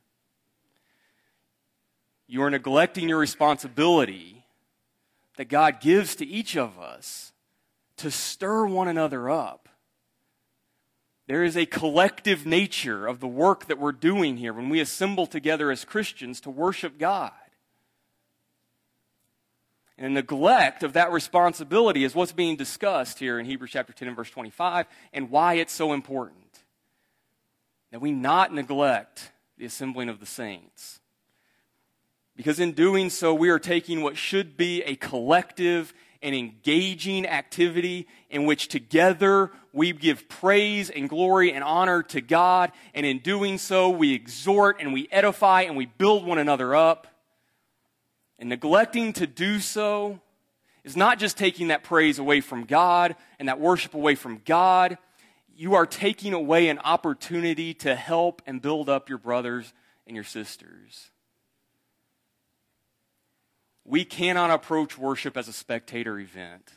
You 2.27 2.43
are 2.43 2.49
neglecting 2.49 3.09
your 3.09 3.19
responsibility 3.19 4.45
that 5.37 5.45
God 5.45 5.79
gives 5.79 6.15
to 6.17 6.25
each 6.25 6.57
of 6.57 6.79
us 6.79 7.31
to 7.97 8.11
stir 8.11 8.65
one 8.65 8.87
another 8.87 9.29
up. 9.29 9.68
There 11.29 11.43
is 11.43 11.55
a 11.55 11.67
collective 11.67 12.47
nature 12.47 13.05
of 13.05 13.19
the 13.19 13.27
work 13.27 13.67
that 13.67 13.77
we're 13.77 13.91
doing 13.91 14.37
here 14.37 14.51
when 14.51 14.67
we 14.67 14.79
assemble 14.79 15.27
together 15.27 15.69
as 15.69 15.85
Christians 15.85 16.41
to 16.41 16.49
worship 16.49 16.97
God. 16.97 17.31
And 19.95 20.15
neglect 20.15 20.81
of 20.81 20.93
that 20.93 21.11
responsibility 21.11 22.03
is 22.03 22.15
what's 22.15 22.31
being 22.31 22.55
discussed 22.55 23.19
here 23.19 23.37
in 23.37 23.45
Hebrews 23.45 23.69
chapter 23.69 23.93
10 23.93 24.07
and 24.07 24.17
verse 24.17 24.31
25 24.31 24.87
and 25.13 25.29
why 25.29 25.53
it's 25.53 25.71
so 25.71 25.93
important. 25.93 26.63
That 27.91 28.01
we 28.01 28.11
not 28.11 28.51
neglect 28.51 29.31
the 29.55 29.65
assembling 29.65 30.09
of 30.09 30.19
the 30.19 30.25
saints. 30.25 30.99
Because 32.35 32.59
in 32.59 32.71
doing 32.71 33.11
so, 33.11 33.35
we 33.35 33.49
are 33.49 33.59
taking 33.59 34.01
what 34.01 34.17
should 34.17 34.57
be 34.57 34.81
a 34.81 34.95
collective 34.95 35.93
and 36.21 36.35
engaging 36.35 37.25
activity 37.25 38.07
in 38.29 38.45
which 38.45 38.67
together 38.67 39.51
we 39.71 39.93
give 39.93 40.27
praise 40.27 40.89
and 40.89 41.07
glory 41.07 41.53
and 41.53 41.63
honor 41.63 42.03
to 42.03 42.21
God. 42.21 42.71
And 42.93 43.05
in 43.05 43.19
doing 43.19 43.57
so, 43.57 43.89
we 43.89 44.13
exhort 44.13 44.77
and 44.79 44.91
we 44.93 45.07
edify 45.11 45.61
and 45.61 45.77
we 45.77 45.85
build 45.85 46.25
one 46.25 46.37
another 46.37 46.75
up. 46.75 47.07
And 48.37 48.49
neglecting 48.49 49.13
to 49.13 49.27
do 49.27 49.59
so 49.59 50.19
is 50.83 50.97
not 50.97 51.19
just 51.19 51.37
taking 51.37 51.67
that 51.69 51.83
praise 51.83 52.19
away 52.19 52.41
from 52.41 52.65
God 52.65 53.15
and 53.37 53.47
that 53.47 53.59
worship 53.59 53.93
away 53.93 54.15
from 54.15 54.41
God. 54.45 54.97
You 55.55 55.75
are 55.75 55.85
taking 55.85 56.33
away 56.33 56.69
an 56.69 56.79
opportunity 56.79 57.73
to 57.75 57.95
help 57.95 58.41
and 58.45 58.61
build 58.61 58.89
up 58.89 59.09
your 59.09 59.17
brothers 59.17 59.73
and 60.07 60.15
your 60.15 60.23
sisters. 60.23 61.11
We 63.89 64.05
cannot 64.05 64.51
approach 64.51 64.99
worship 64.99 65.35
as 65.35 65.47
a 65.47 65.53
spectator 65.53 66.19
event. 66.19 66.73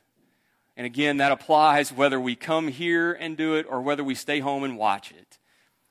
And 0.79 0.87
again, 0.87 1.19
that 1.19 1.31
applies 1.31 1.93
whether 1.93 2.19
we 2.19 2.35
come 2.35 2.69
here 2.69 3.13
and 3.13 3.37
do 3.37 3.55
it 3.55 3.67
or 3.69 3.83
whether 3.83 4.03
we 4.03 4.15
stay 4.15 4.41
home 4.41 4.65
and 4.65 4.79
watch 4.79 5.13
it. 5.13 5.39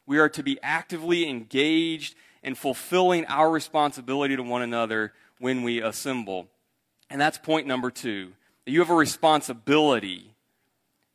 We 0.08 0.18
are 0.18 0.30
to 0.30 0.42
be 0.42 0.58
actively 0.64 1.30
engaged 1.30 2.16
in 2.42 2.56
fulfilling 2.56 3.28
our 3.28 3.52
responsibility 3.52 4.36
to 4.36 4.42
one 4.42 4.64
another 4.64 5.14
when 5.38 5.62
we 5.62 5.80
assemble. 5.80 6.48
And 7.08 7.22
that's 7.22 7.38
point 7.38 7.68
number 7.68 7.92
two. 7.92 8.34
You 8.66 8.80
have 8.80 8.90
a 8.90 8.96
responsibility 8.96 10.34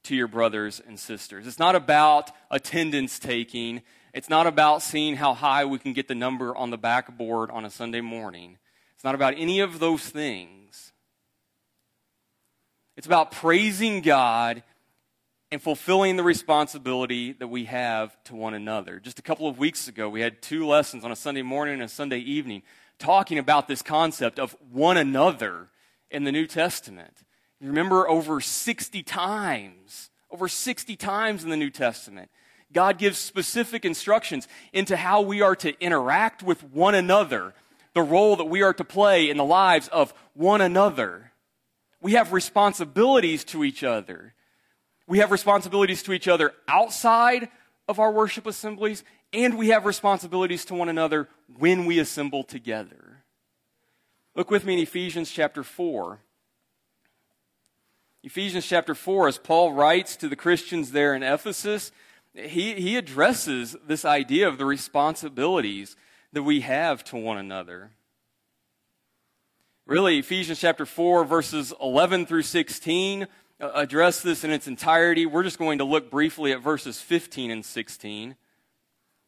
to 0.05 0.15
your 0.15 0.29
brothers 0.29 0.81
and 0.87 1.01
sisters. 1.01 1.49
It's 1.49 1.59
not 1.59 1.75
about 1.75 2.31
attendance 2.49 3.19
taking. 3.19 3.83
It's 4.15 4.31
not 4.31 4.47
about 4.47 4.83
seeing 4.83 5.17
how 5.17 5.35
high 5.35 5.65
we 5.65 5.81
can 5.81 5.95
get 5.95 6.07
the 6.07 6.15
number 6.15 6.55
on 6.55 6.71
the 6.71 6.79
backboard 6.79 7.51
on 7.51 7.65
a 7.65 7.71
Sunday 7.71 8.03
morning. 8.03 8.59
It's 8.97 9.05
not 9.05 9.15
about 9.15 9.35
any 9.37 9.61
of 9.61 9.79
those 9.79 10.09
things. 10.09 10.93
It's 12.97 13.07
about 13.07 13.31
praising 13.31 14.01
God 14.01 14.63
and 15.53 15.61
fulfilling 15.61 16.17
the 16.17 16.23
responsibility 16.23 17.33
that 17.33 17.49
we 17.49 17.67
have 17.67 18.17
to 18.25 18.35
one 18.35 18.55
another. 18.55 18.99
Just 18.99 19.19
a 19.19 19.23
couple 19.23 19.47
of 19.47 19.59
weeks 19.59 19.87
ago, 19.87 20.09
we 20.09 20.23
had 20.23 20.41
two 20.41 20.67
lessons 20.67 21.05
on 21.05 21.13
a 21.13 21.17
Sunday 21.17 21.43
morning 21.43 21.75
and 21.75 21.83
a 21.83 21.89
Sunday 21.89 22.19
evening 22.19 22.63
talking 22.99 23.39
about 23.39 23.69
this 23.69 23.83
concept 23.83 24.39
of 24.39 24.57
one 24.73 24.97
another 24.97 25.69
in 26.11 26.25
the 26.25 26.33
New 26.33 26.47
Testament. 26.47 27.19
You 27.61 27.69
remember 27.69 28.09
over 28.09 28.41
60 28.41 29.03
times, 29.03 30.11
over 30.31 30.49
60 30.49 30.97
times 30.97 31.45
in 31.45 31.51
the 31.51 31.57
New 31.57 31.71
Testament, 31.71 32.31
God 32.73 32.99
gives 32.99 33.19
specific 33.19 33.85
instructions 33.85 34.49
into 34.73 34.97
how 34.97 35.21
we 35.21 35.43
are 35.43 35.57
to 35.57 35.79
interact 35.81 36.43
with 36.43 36.65
one 36.65 36.95
another 36.95 37.55
the 37.97 38.03
role 38.03 38.37
that 38.37 38.45
we 38.45 38.63
are 38.63 38.75
to 38.75 38.85
play 38.85 39.31
in 39.31 39.39
the 39.39 39.45
lives 39.45 39.89
of 39.89 40.13
one 40.35 40.61
another. 40.61 41.33
We 42.03 42.13
have 42.13 42.31
responsibilities 42.31 43.43
to 43.45 43.65
each 43.65 43.83
other. 43.83 44.35
We 45.09 45.19
have 45.21 45.31
responsibilities 45.31 46.03
to 46.03 46.13
each 46.13 46.29
other 46.29 46.53
outside 46.69 47.49
of 47.89 47.99
our 47.99 48.13
worship 48.13 48.47
assemblies, 48.47 49.03
and 49.33 49.57
we 49.57 49.69
have 49.69 49.87
responsibilities 49.87 50.67
to 50.67 50.75
one 50.75 50.91
another 50.91 51.27
when 51.57 51.87
we 51.87 51.99
assemble 51.99 52.45
together. 52.45 53.25
Look 54.35 54.51
with 54.51 54.67
me 54.67 54.75
in 54.75 54.81
Ephesians 54.81 55.31
chapter 55.31 55.63
4. 55.63 56.21
Ephesians 58.25 58.67
chapter 58.67 58.95
4, 58.95 59.29
as 59.29 59.39
Paul 59.39 59.73
writes 59.73 60.17
to 60.17 60.29
the 60.29 60.37
Christians 60.37 60.93
there 60.93 61.15
in 61.15 61.23
Ephesus, 61.23 61.93
he, 62.35 62.75
he 62.75 62.99
addresses 62.99 63.75
this 63.87 64.05
idea 64.05 64.47
of 64.47 64.59
the 64.59 64.67
responsibilities 64.67 65.97
that 66.37 66.43
we 66.43 66.61
have 66.61 67.03
to 67.03 67.17
one 67.17 67.39
another. 67.39 67.93
Really, 69.87 70.19
Ephesians 70.19 70.61
chapter 70.61 70.85
4, 70.85 71.25
verses 71.25 71.73
11 71.81 72.27
through 72.27 72.43
16 72.43 73.27
uh, 73.59 73.71
address 73.75 74.21
this 74.21 74.45
in 74.45 74.51
its 74.51 74.69
entirety. 74.69 75.25
We're 75.25 75.45
just 75.45 75.57
going 75.59 75.79
to 75.79 75.85
look 75.85 76.11
briefly 76.11 76.53
at 76.53 76.61
verses 76.61 77.01
15 77.01 77.51
and 77.51 77.65
16. 77.65 78.37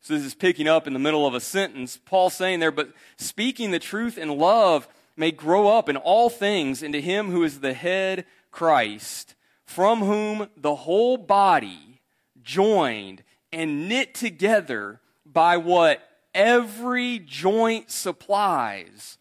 So 0.03 0.13
this 0.13 0.23
is 0.23 0.35
picking 0.35 0.69
up 0.69 0.87
in 0.87 0.93
the 0.93 0.99
middle 0.99 1.27
of 1.27 1.33
a 1.33 1.41
sentence. 1.41 1.97
Paul 1.97 2.29
saying 2.29 2.61
there, 2.61 2.71
but 2.71 2.93
speaking 3.17 3.71
the 3.71 3.79
truth 3.79 4.19
in 4.19 4.29
love 4.37 4.87
may 5.17 5.31
grow 5.31 5.79
up 5.79 5.89
in 5.89 5.97
all 5.97 6.29
things 6.29 6.83
into 6.83 7.01
him 7.01 7.31
who 7.31 7.43
is 7.43 7.61
the 7.61 7.73
head, 7.73 8.27
Christ, 8.51 9.35
from 9.65 10.01
whom 10.01 10.51
the 10.59 10.75
whole 10.75 11.17
body, 11.17 12.03
joined 12.43 13.23
and 13.51 13.89
knit 13.89 14.15
together 14.15 15.01
by 15.25 15.57
what 15.57 16.03
every 16.35 17.19
joint 17.19 17.91
supplies 17.91 19.19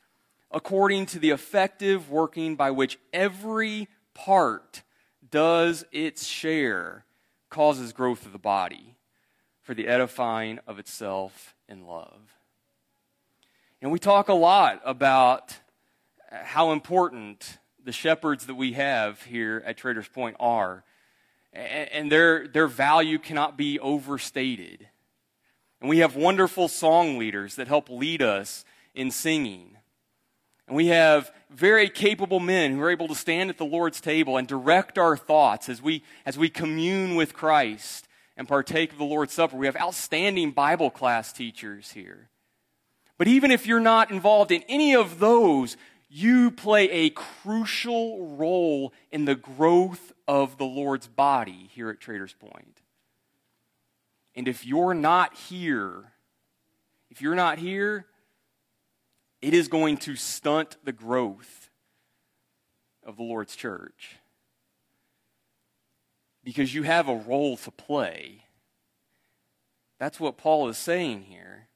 according 0.51 1.05
to 1.07 1.19
the 1.19 1.29
effective 1.29 2.09
working 2.09 2.55
by 2.55 2.71
which 2.71 2.97
every 3.11 3.87
part 4.13 4.83
does 5.29 5.85
its 5.91 6.25
share, 6.25 7.05
causes 7.49 7.93
growth 7.93 8.25
of 8.25 8.31
the 8.31 8.37
body 8.37 8.95
for 9.61 9.73
the 9.73 9.87
edifying 9.87 10.59
of 10.65 10.79
itself 10.79 11.55
in 11.67 11.85
love. 11.85 12.37
And 13.81 13.91
we 13.91 13.99
talk 13.99 14.29
a 14.29 14.33
lot 14.33 14.81
about 14.85 15.57
how 16.31 16.71
important 16.71 17.59
the 17.83 17.91
shepherds 17.91 18.45
that 18.47 18.55
we 18.55 18.73
have 18.73 19.21
here 19.23 19.61
at 19.65 19.77
Traders 19.77 20.07
Point 20.07 20.35
are. 20.39 20.83
And 21.53 22.11
their, 22.11 22.47
their 22.47 22.67
value 22.67 23.17
cannot 23.17 23.57
be 23.57 23.79
overstated. 23.79 24.87
And 25.81 25.89
we 25.89 25.99
have 25.99 26.15
wonderful 26.15 26.67
song 26.67 27.17
leaders 27.17 27.55
that 27.55 27.67
help 27.67 27.89
lead 27.89 28.21
us 28.21 28.65
in 28.95 29.11
singing. 29.11 29.77
And 30.67 30.75
we 30.75 30.87
have 30.87 31.31
very 31.49 31.89
capable 31.89 32.39
men 32.39 32.73
who 32.73 32.81
are 32.81 32.89
able 32.89 33.07
to 33.07 33.15
stand 33.15 33.49
at 33.49 33.57
the 33.57 33.65
Lord's 33.65 34.01
table 34.01 34.37
and 34.37 34.47
direct 34.47 34.97
our 34.97 35.15
thoughts 35.15 35.69
as 35.69 35.81
we, 35.81 36.03
as 36.25 36.37
we 36.37 36.49
commune 36.49 37.15
with 37.15 37.33
Christ 37.33 38.07
and 38.35 38.47
partake 38.47 38.91
of 38.91 38.97
the 38.97 39.05
Lord's 39.05 39.33
Supper. 39.33 39.55
We 39.55 39.67
have 39.67 39.77
outstanding 39.77 40.51
Bible 40.51 40.89
class 40.89 41.31
teachers 41.31 41.91
here. 41.91 42.29
But 43.17 43.27
even 43.27 43.49
if 43.49 43.65
you're 43.65 43.79
not 43.79 44.11
involved 44.11 44.51
in 44.51 44.63
any 44.67 44.93
of 44.93 45.19
those, 45.19 45.77
you 46.09 46.51
play 46.51 46.89
a 46.89 47.09
crucial 47.11 48.35
role 48.35 48.93
in 49.11 49.25
the 49.25 49.35
growth 49.35 50.11
of 50.27 50.57
the 50.57 50.65
Lord's 50.65 51.07
body 51.07 51.69
here 51.71 51.89
at 51.89 51.99
Traders 51.99 52.33
Point. 52.33 52.81
And 54.37 54.47
if 54.47 54.67
you're 54.67 54.93
not 54.93 55.33
here, 55.33 56.13
if 57.09 57.23
you're 57.23 57.33
not 57.33 57.57
here, 57.57 58.05
it 59.41 59.55
is 59.55 59.67
going 59.67 59.97
to 59.97 60.15
stunt 60.15 60.77
the 60.83 60.91
growth 60.91 61.71
of 63.03 63.17
the 63.17 63.23
Lord's 63.23 63.55
church. 63.55 64.17
Because 66.43 66.75
you 66.75 66.83
have 66.83 67.09
a 67.09 67.15
role 67.15 67.57
to 67.57 67.71
play. 67.71 68.43
That's 69.99 70.19
what 70.19 70.37
Paul 70.37 70.69
is 70.69 70.77
saying 70.77 71.23
here, 71.23 71.67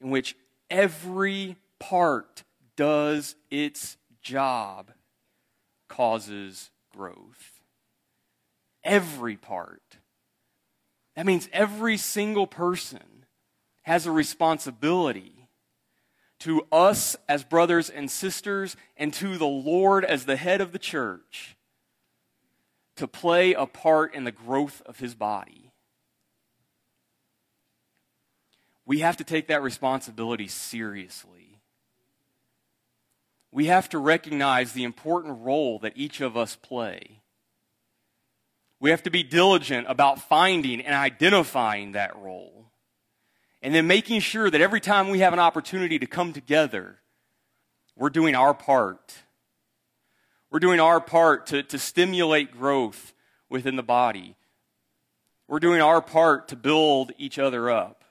in 0.00 0.10
which 0.10 0.36
every 0.68 1.54
part 1.78 2.42
does 2.74 3.36
its 3.52 3.96
job, 4.20 4.90
causes 5.88 6.70
growth. 6.92 7.60
Every 8.82 9.36
part. 9.36 9.98
That 11.16 11.26
means 11.26 11.48
every 11.52 11.96
single 11.96 12.46
person 12.46 13.26
has 13.82 14.06
a 14.06 14.12
responsibility 14.12 15.48
to 16.40 16.66
us 16.72 17.16
as 17.28 17.44
brothers 17.44 17.88
and 17.90 18.10
sisters 18.10 18.76
and 18.96 19.12
to 19.14 19.38
the 19.38 19.46
Lord 19.46 20.04
as 20.04 20.24
the 20.24 20.36
head 20.36 20.60
of 20.60 20.72
the 20.72 20.78
church 20.78 21.56
to 22.96 23.06
play 23.06 23.52
a 23.52 23.66
part 23.66 24.14
in 24.14 24.24
the 24.24 24.32
growth 24.32 24.82
of 24.86 24.98
his 24.98 25.14
body. 25.14 25.72
We 28.84 28.98
have 29.00 29.16
to 29.18 29.24
take 29.24 29.46
that 29.48 29.62
responsibility 29.62 30.48
seriously. 30.48 31.60
We 33.50 33.66
have 33.66 33.88
to 33.90 33.98
recognize 33.98 34.72
the 34.72 34.84
important 34.84 35.42
role 35.42 35.78
that 35.80 35.96
each 35.96 36.20
of 36.20 36.36
us 36.36 36.56
play. 36.56 37.21
We 38.82 38.90
have 38.90 39.04
to 39.04 39.10
be 39.12 39.22
diligent 39.22 39.86
about 39.88 40.20
finding 40.20 40.80
and 40.80 40.92
identifying 40.92 41.92
that 41.92 42.16
role. 42.16 42.66
And 43.62 43.72
then 43.72 43.86
making 43.86 44.18
sure 44.22 44.50
that 44.50 44.60
every 44.60 44.80
time 44.80 45.08
we 45.08 45.20
have 45.20 45.32
an 45.32 45.38
opportunity 45.38 46.00
to 46.00 46.06
come 46.06 46.32
together, 46.32 46.98
we're 47.94 48.10
doing 48.10 48.34
our 48.34 48.52
part. 48.52 49.14
We're 50.50 50.58
doing 50.58 50.80
our 50.80 51.00
part 51.00 51.46
to, 51.46 51.62
to 51.62 51.78
stimulate 51.78 52.50
growth 52.50 53.14
within 53.48 53.76
the 53.76 53.84
body. 53.84 54.34
We're 55.46 55.60
doing 55.60 55.80
our 55.80 56.02
part 56.02 56.48
to 56.48 56.56
build 56.56 57.12
each 57.18 57.38
other 57.38 57.70
up. 57.70 58.02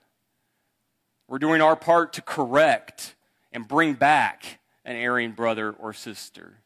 We're 1.28 1.40
doing 1.40 1.60
our 1.60 1.76
part 1.76 2.14
to 2.14 2.22
correct 2.22 3.16
and 3.52 3.68
bring 3.68 3.96
back 3.96 4.60
an 4.86 4.96
erring 4.96 5.34
brother 5.34 5.74
or 5.74 5.92
sister. 5.92 6.61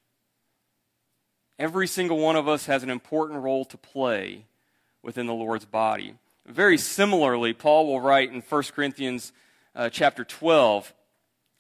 Every 1.57 1.88
single 1.88 2.17
one 2.17 2.35
of 2.35 2.47
us 2.47 2.65
has 2.65 2.83
an 2.83 2.89
important 2.89 3.41
role 3.41 3.63
to 3.65 3.77
play 3.77 4.45
within 5.01 5.25
the 5.25 5.33
Lord's 5.33 5.65
body. 5.65 6.15
Very 6.45 6.77
similarly, 6.77 7.53
Paul 7.53 7.88
will 7.88 8.01
write 8.01 8.31
in 8.31 8.41
1 8.41 8.63
Corinthians 8.75 9.31
uh, 9.74 9.89
chapter 9.89 10.24
12, 10.24 10.93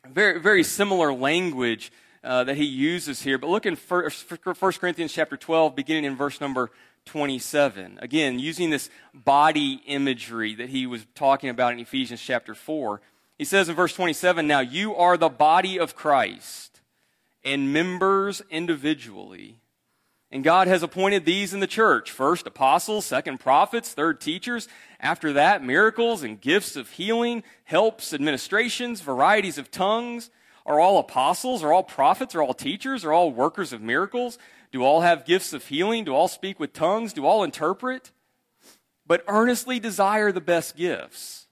very, 0.09 0.39
very 0.39 0.63
similar 0.63 1.13
language 1.13 1.91
uh, 2.23 2.43
that 2.43 2.57
he 2.57 2.65
uses 2.65 3.21
here. 3.21 3.37
But 3.37 3.49
look 3.49 3.65
in 3.65 3.75
1 3.75 4.11
Corinthians 4.57 5.13
chapter 5.13 5.37
12, 5.37 5.75
beginning 5.75 6.05
in 6.05 6.15
verse 6.15 6.41
number 6.41 6.71
27. 7.05 7.99
Again, 8.01 8.37
using 8.39 8.69
this 8.69 8.89
body 9.13 9.81
imagery 9.85 10.55
that 10.55 10.69
he 10.69 10.87
was 10.87 11.05
talking 11.15 11.49
about 11.49 11.73
in 11.73 11.79
Ephesians 11.79 12.21
chapter 12.21 12.53
4. 12.53 13.01
He 13.37 13.45
says 13.45 13.69
in 13.69 13.75
verse 13.75 13.93
27 13.93 14.45
Now 14.45 14.59
you 14.59 14.95
are 14.95 15.17
the 15.17 15.29
body 15.29 15.79
of 15.79 15.95
Christ 15.95 16.81
and 17.43 17.71
members 17.71 18.41
individually. 18.49 19.59
And 20.35 20.43
God 20.43 20.67
has 20.67 20.83
appointed 20.83 21.23
these 21.23 21.53
in 21.53 21.61
the 21.61 21.65
church 21.65 22.11
first 22.11 22.45
apostles, 22.45 23.05
second 23.05 23.39
prophets, 23.39 23.93
third 23.93 24.19
teachers. 24.19 24.67
After 24.99 25.31
that, 25.31 25.63
miracles 25.63 26.23
and 26.23 26.41
gifts 26.41 26.75
of 26.75 26.89
healing, 26.89 27.41
helps, 27.63 28.13
administrations, 28.13 28.99
varieties 28.99 29.57
of 29.57 29.71
tongues. 29.71 30.29
Are 30.65 30.77
all 30.77 30.97
apostles? 30.97 31.63
Are 31.63 31.71
all 31.71 31.83
prophets? 31.83 32.35
Are 32.35 32.41
all 32.41 32.53
teachers? 32.53 33.05
Are 33.05 33.13
all 33.13 33.31
workers 33.31 33.71
of 33.71 33.81
miracles? 33.81 34.37
Do 34.73 34.83
all 34.83 34.99
have 34.99 35.23
gifts 35.23 35.53
of 35.53 35.65
healing? 35.65 36.03
Do 36.03 36.13
all 36.13 36.27
speak 36.27 36.59
with 36.59 36.73
tongues? 36.73 37.13
Do 37.13 37.25
all 37.25 37.41
interpret? 37.41 38.11
But 39.07 39.23
earnestly 39.29 39.79
desire 39.79 40.33
the 40.33 40.41
best 40.41 40.75
gifts. 40.75 41.47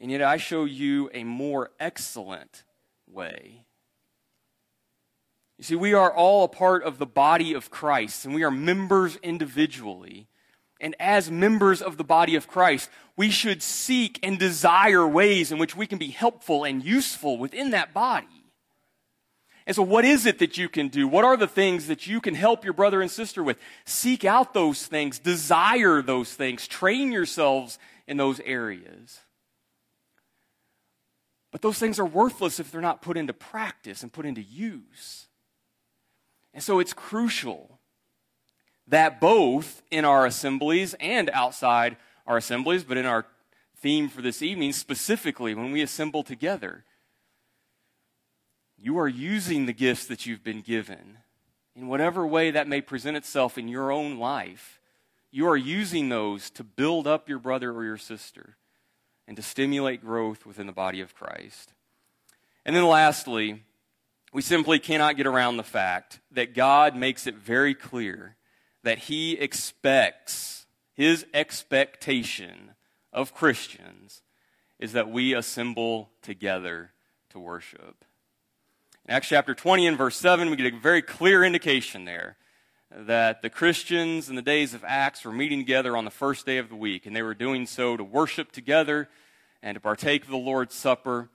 And 0.00 0.08
yet 0.12 0.22
I 0.22 0.36
show 0.36 0.66
you 0.66 1.10
a 1.12 1.24
more 1.24 1.72
excellent 1.80 2.62
way. 3.08 3.63
You 5.58 5.64
see, 5.64 5.76
we 5.76 5.94
are 5.94 6.12
all 6.12 6.44
a 6.44 6.48
part 6.48 6.82
of 6.82 6.98
the 6.98 7.06
body 7.06 7.54
of 7.54 7.70
Christ, 7.70 8.24
and 8.24 8.34
we 8.34 8.42
are 8.42 8.50
members 8.50 9.16
individually. 9.16 10.26
And 10.80 10.96
as 10.98 11.30
members 11.30 11.80
of 11.80 11.96
the 11.96 12.04
body 12.04 12.34
of 12.34 12.48
Christ, 12.48 12.90
we 13.16 13.30
should 13.30 13.62
seek 13.62 14.18
and 14.22 14.38
desire 14.38 15.06
ways 15.06 15.52
in 15.52 15.58
which 15.58 15.76
we 15.76 15.86
can 15.86 15.98
be 15.98 16.08
helpful 16.08 16.64
and 16.64 16.84
useful 16.84 17.38
within 17.38 17.70
that 17.70 17.94
body. 17.94 18.26
And 19.66 19.74
so, 19.74 19.82
what 19.82 20.04
is 20.04 20.26
it 20.26 20.40
that 20.40 20.58
you 20.58 20.68
can 20.68 20.88
do? 20.88 21.08
What 21.08 21.24
are 21.24 21.36
the 21.36 21.46
things 21.46 21.86
that 21.86 22.06
you 22.06 22.20
can 22.20 22.34
help 22.34 22.64
your 22.64 22.74
brother 22.74 23.00
and 23.00 23.10
sister 23.10 23.42
with? 23.42 23.56
Seek 23.86 24.24
out 24.24 24.52
those 24.52 24.86
things, 24.86 25.18
desire 25.18 26.02
those 26.02 26.34
things, 26.34 26.66
train 26.66 27.12
yourselves 27.12 27.78
in 28.06 28.18
those 28.18 28.40
areas. 28.40 29.20
But 31.50 31.62
those 31.62 31.78
things 31.78 31.98
are 31.98 32.04
worthless 32.04 32.60
if 32.60 32.70
they're 32.70 32.80
not 32.80 33.00
put 33.00 33.16
into 33.16 33.32
practice 33.32 34.02
and 34.02 34.12
put 34.12 34.26
into 34.26 34.42
use. 34.42 35.28
And 36.54 36.62
so, 36.62 36.78
it's 36.78 36.92
crucial 36.92 37.80
that 38.86 39.20
both 39.20 39.82
in 39.90 40.04
our 40.04 40.24
assemblies 40.24 40.94
and 41.00 41.28
outside 41.30 41.96
our 42.26 42.36
assemblies, 42.36 42.84
but 42.84 42.96
in 42.96 43.06
our 43.06 43.26
theme 43.76 44.08
for 44.08 44.22
this 44.22 44.40
evening, 44.40 44.72
specifically 44.72 45.54
when 45.54 45.72
we 45.72 45.82
assemble 45.82 46.22
together, 46.22 46.84
you 48.78 48.98
are 48.98 49.08
using 49.08 49.66
the 49.66 49.72
gifts 49.72 50.06
that 50.06 50.26
you've 50.26 50.44
been 50.44 50.60
given 50.60 51.18
in 51.74 51.88
whatever 51.88 52.26
way 52.26 52.50
that 52.50 52.68
may 52.68 52.80
present 52.80 53.16
itself 53.16 53.58
in 53.58 53.68
your 53.68 53.90
own 53.90 54.18
life. 54.18 54.80
You 55.30 55.48
are 55.48 55.56
using 55.56 56.08
those 56.08 56.50
to 56.50 56.62
build 56.62 57.06
up 57.06 57.28
your 57.28 57.38
brother 57.38 57.72
or 57.72 57.84
your 57.84 57.96
sister 57.96 58.56
and 59.26 59.36
to 59.36 59.42
stimulate 59.42 60.04
growth 60.04 60.46
within 60.46 60.66
the 60.66 60.72
body 60.72 61.00
of 61.00 61.14
Christ. 61.14 61.72
And 62.64 62.76
then 62.76 62.86
lastly, 62.86 63.64
we 64.34 64.42
simply 64.42 64.80
cannot 64.80 65.16
get 65.16 65.28
around 65.28 65.56
the 65.56 65.62
fact 65.62 66.18
that 66.32 66.54
God 66.54 66.96
makes 66.96 67.28
it 67.28 67.36
very 67.36 67.72
clear 67.72 68.34
that 68.82 68.98
He 68.98 69.34
expects, 69.34 70.66
His 70.92 71.24
expectation 71.32 72.72
of 73.12 73.32
Christians 73.32 74.22
is 74.80 74.92
that 74.92 75.08
we 75.08 75.34
assemble 75.34 76.10
together 76.20 76.90
to 77.30 77.38
worship. 77.38 78.04
In 79.06 79.14
Acts 79.14 79.28
chapter 79.28 79.54
20 79.54 79.86
and 79.86 79.96
verse 79.96 80.16
7, 80.16 80.50
we 80.50 80.56
get 80.56 80.74
a 80.74 80.78
very 80.78 81.00
clear 81.00 81.44
indication 81.44 82.04
there 82.04 82.36
that 82.90 83.40
the 83.40 83.50
Christians 83.50 84.28
in 84.28 84.34
the 84.34 84.42
days 84.42 84.74
of 84.74 84.82
Acts 84.84 85.24
were 85.24 85.32
meeting 85.32 85.60
together 85.60 85.96
on 85.96 86.04
the 86.04 86.10
first 86.10 86.44
day 86.44 86.58
of 86.58 86.68
the 86.68 86.76
week, 86.76 87.06
and 87.06 87.14
they 87.14 87.22
were 87.22 87.34
doing 87.34 87.66
so 87.66 87.96
to 87.96 88.02
worship 88.02 88.50
together 88.50 89.08
and 89.62 89.76
to 89.76 89.80
partake 89.80 90.24
of 90.24 90.30
the 90.30 90.36
Lord's 90.36 90.74
Supper. 90.74 91.30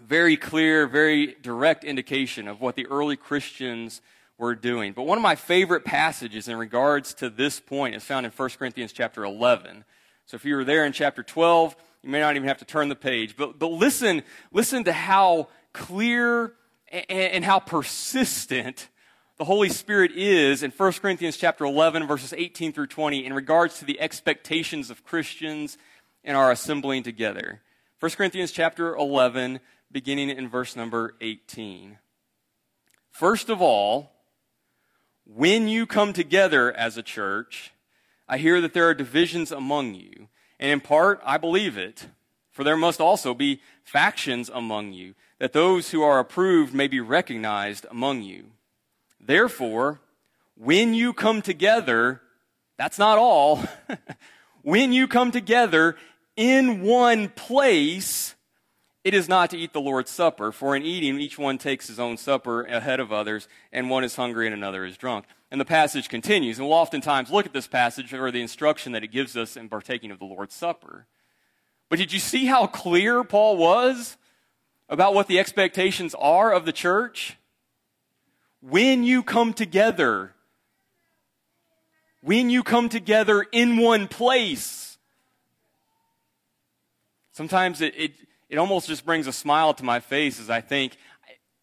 Very 0.00 0.36
clear, 0.36 0.86
very 0.86 1.36
direct 1.42 1.84
indication 1.84 2.48
of 2.48 2.60
what 2.60 2.76
the 2.76 2.86
early 2.86 3.16
Christians 3.16 4.02
were 4.38 4.54
doing. 4.54 4.92
But 4.92 5.04
one 5.04 5.18
of 5.18 5.22
my 5.22 5.34
favorite 5.34 5.84
passages 5.84 6.48
in 6.48 6.56
regards 6.56 7.14
to 7.14 7.30
this 7.30 7.60
point 7.60 7.94
is 7.94 8.04
found 8.04 8.26
in 8.26 8.32
1 8.32 8.50
Corinthians 8.58 8.92
chapter 8.92 9.24
11. 9.24 9.84
So 10.26 10.34
if 10.34 10.44
you 10.44 10.56
were 10.56 10.64
there 10.64 10.84
in 10.84 10.92
chapter 10.92 11.22
12, 11.22 11.76
you 12.02 12.10
may 12.10 12.20
not 12.20 12.36
even 12.36 12.48
have 12.48 12.58
to 12.58 12.64
turn 12.64 12.88
the 12.88 12.96
page. 12.96 13.36
But, 13.36 13.58
but 13.58 13.70
listen, 13.70 14.22
listen 14.52 14.84
to 14.84 14.92
how 14.92 15.48
clear 15.72 16.52
and, 17.08 17.44
how 17.44 17.58
persistent 17.58 18.88
the 19.38 19.44
Holy 19.44 19.68
Spirit 19.68 20.12
is 20.14 20.62
in 20.62 20.70
1 20.70 20.92
Corinthians 20.94 21.36
chapter 21.36 21.64
11 21.64 22.06
verses 22.06 22.32
18 22.36 22.72
through 22.72 22.86
20 22.86 23.24
in 23.24 23.32
regards 23.32 23.78
to 23.78 23.84
the 23.84 24.00
expectations 24.00 24.90
of 24.90 25.04
Christians 25.04 25.78
in 26.24 26.34
our 26.34 26.50
assembling 26.50 27.02
together. 27.02 27.60
1 28.00 28.12
Corinthians 28.12 28.52
chapter 28.52 28.94
11 28.94 29.60
beginning 29.90 30.30
in 30.30 30.48
verse 30.48 30.76
number 30.76 31.14
18. 31.20 31.98
First 33.10 33.48
of 33.48 33.62
all, 33.62 34.12
when 35.24 35.68
you 35.68 35.86
come 35.86 36.12
together 36.12 36.72
as 36.72 36.96
a 36.96 37.02
church, 37.02 37.72
I 38.28 38.38
hear 38.38 38.60
that 38.60 38.74
there 38.74 38.88
are 38.88 38.94
divisions 38.94 39.50
among 39.50 39.94
you. 39.94 40.28
And 40.58 40.70
in 40.70 40.80
part, 40.80 41.20
I 41.24 41.36
believe 41.36 41.76
it. 41.76 42.06
For 42.50 42.64
there 42.64 42.76
must 42.76 43.00
also 43.00 43.34
be 43.34 43.60
factions 43.84 44.48
among 44.48 44.92
you 44.92 45.14
that 45.38 45.52
those 45.52 45.90
who 45.90 46.02
are 46.02 46.18
approved 46.18 46.72
may 46.72 46.88
be 46.88 47.00
recognized 47.00 47.84
among 47.90 48.22
you. 48.22 48.46
Therefore, 49.20 50.00
when 50.56 50.94
you 50.94 51.12
come 51.12 51.42
together, 51.42 52.22
that's 52.78 52.98
not 52.98 53.18
all. 53.18 53.62
when 54.62 54.92
you 54.92 55.06
come 55.06 55.30
together 55.30 55.96
in 56.36 56.82
one 56.82 57.28
place, 57.28 58.35
it 59.06 59.14
is 59.14 59.28
not 59.28 59.50
to 59.50 59.56
eat 59.56 59.72
the 59.72 59.80
Lord's 59.80 60.10
Supper, 60.10 60.50
for 60.50 60.74
in 60.74 60.82
eating, 60.82 61.20
each 61.20 61.38
one 61.38 61.58
takes 61.58 61.86
his 61.86 62.00
own 62.00 62.16
supper 62.16 62.64
ahead 62.64 62.98
of 62.98 63.12
others, 63.12 63.46
and 63.72 63.88
one 63.88 64.02
is 64.02 64.16
hungry 64.16 64.46
and 64.48 64.52
another 64.52 64.84
is 64.84 64.96
drunk. 64.96 65.26
And 65.48 65.60
the 65.60 65.64
passage 65.64 66.08
continues, 66.08 66.58
and 66.58 66.66
we'll 66.66 66.76
oftentimes 66.76 67.30
look 67.30 67.46
at 67.46 67.52
this 67.52 67.68
passage 67.68 68.12
or 68.12 68.32
the 68.32 68.42
instruction 68.42 68.90
that 68.90 69.04
it 69.04 69.12
gives 69.12 69.36
us 69.36 69.56
in 69.56 69.68
partaking 69.68 70.10
of 70.10 70.18
the 70.18 70.24
Lord's 70.24 70.56
Supper. 70.56 71.06
But 71.88 72.00
did 72.00 72.12
you 72.12 72.18
see 72.18 72.46
how 72.46 72.66
clear 72.66 73.22
Paul 73.22 73.56
was 73.56 74.16
about 74.88 75.14
what 75.14 75.28
the 75.28 75.38
expectations 75.38 76.12
are 76.18 76.52
of 76.52 76.64
the 76.64 76.72
church? 76.72 77.36
When 78.60 79.04
you 79.04 79.22
come 79.22 79.52
together, 79.52 80.32
when 82.22 82.50
you 82.50 82.64
come 82.64 82.88
together 82.88 83.46
in 83.52 83.76
one 83.76 84.08
place, 84.08 84.98
sometimes 87.30 87.80
it, 87.80 87.94
it, 87.96 88.12
it 88.48 88.58
almost 88.58 88.88
just 88.88 89.04
brings 89.04 89.26
a 89.26 89.32
smile 89.32 89.74
to 89.74 89.84
my 89.84 90.00
face 90.00 90.40
as 90.40 90.50
I 90.50 90.60
think, 90.60 90.96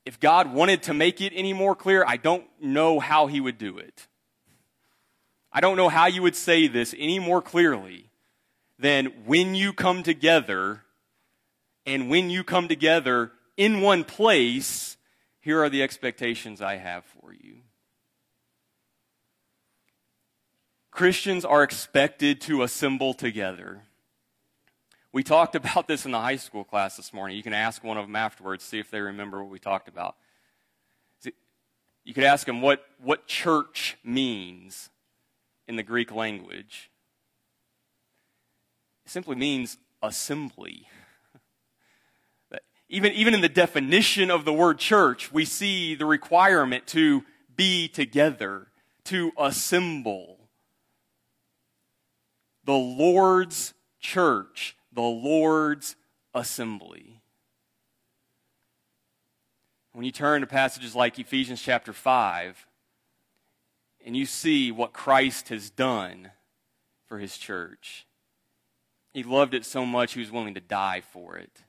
if 0.06 0.20
God 0.20 0.54
wanted 0.54 0.84
to 0.84 0.94
make 0.94 1.22
it 1.22 1.32
any 1.34 1.54
more 1.54 1.76
clear, 1.76 2.04
I 2.06 2.18
don't 2.18 2.46
know 2.62 3.00
how 3.00 3.28
he 3.28 3.40
would 3.40 3.58
do 3.58 3.78
it. 3.78 4.08
I 5.52 5.62
don't 5.62 5.78
know 5.78 5.90
how 5.90 6.08
you 6.08 6.22
would 6.24 6.36
say 6.36 6.68
this 6.68 6.94
any 6.98 7.20
more 7.20 7.42
clearly 7.42 8.10
than 8.80 9.06
when 9.26 9.56
you 9.56 9.72
come 9.72 10.04
together 10.04 10.82
and 11.86 12.10
when 12.10 12.30
you 12.30 12.44
come 12.44 12.68
together 12.68 13.32
in 13.56 13.82
one 13.82 14.04
place, 14.04 14.98
here 15.40 15.64
are 15.64 15.70
the 15.70 15.84
expectations 15.84 16.62
I 16.62 16.78
have 16.78 17.06
for 17.06 17.34
you. 17.34 17.58
Christians 20.92 21.44
are 21.44 21.64
expected 21.64 22.40
to 22.42 22.64
assemble 22.64 23.14
together. 23.14 23.84
We 25.14 25.24
talked 25.24 25.56
about 25.56 25.88
this 25.88 26.06
in 26.06 26.12
the 26.12 26.20
high 26.20 26.36
school 26.36 26.64
class 26.64 26.98
this 26.98 27.14
morning. 27.14 27.38
You 27.38 27.44
can 27.44 27.54
ask 27.54 27.84
one 27.84 27.98
of 27.98 28.06
them 28.06 28.16
afterwards, 28.16 28.64
see 28.64 28.80
if 28.80 28.92
they 28.92 29.00
remember 29.00 29.42
what 29.42 29.52
we 29.52 29.60
talked 29.60 29.88
about. 29.88 30.16
You 32.04 32.14
could 32.14 32.26
ask 32.26 32.46
them 32.46 32.62
what, 32.62 32.84
what 33.02 33.28
church 33.28 33.98
means 34.04 34.90
in 35.70 35.78
the 35.78 35.84
Greek 35.84 36.12
language. 36.12 36.92
It 39.06 39.12
simply 39.12 39.38
means 39.38 39.78
assembly 40.02 40.88
even, 42.90 43.14
even 43.14 43.34
in 43.34 43.42
the 43.42 43.50
definition 43.50 44.30
of 44.30 44.46
the 44.46 44.54
word 44.54 44.78
church, 44.78 45.32
we 45.32 45.46
see 45.46 45.96
the 45.96 46.06
requirement 46.06 46.86
to 46.88 47.24
be 47.56 47.88
together, 47.88 48.68
to 49.06 49.32
assemble. 49.38 50.50
the 52.66 52.74
Lord's 52.74 53.74
church, 54.00 54.76
the 54.94 55.02
Lord's 55.02 55.96
assembly. 56.34 57.22
When 59.94 60.06
you 60.06 60.12
turn 60.12 60.42
to 60.42 60.48
passages 60.48 60.96
like 60.96 61.20
Ephesians 61.20 61.62
chapter 61.62 61.94
5, 61.94 62.66
and 64.06 64.18
you 64.18 64.26
see 64.26 64.72
what 64.72 64.94
Christ 64.94 65.50
has 65.50 65.70
done 65.70 66.32
for 67.06 67.20
his 67.20 67.38
church, 67.38 68.06
he 69.14 69.24
loved 69.24 69.54
it 69.54 69.66
so 69.66 69.86
much 69.86 70.14
he 70.14 70.20
was 70.20 70.32
willing 70.32 70.56
to 70.56 70.60
die 70.60 71.02
for 71.02 71.38
it. 71.38 71.62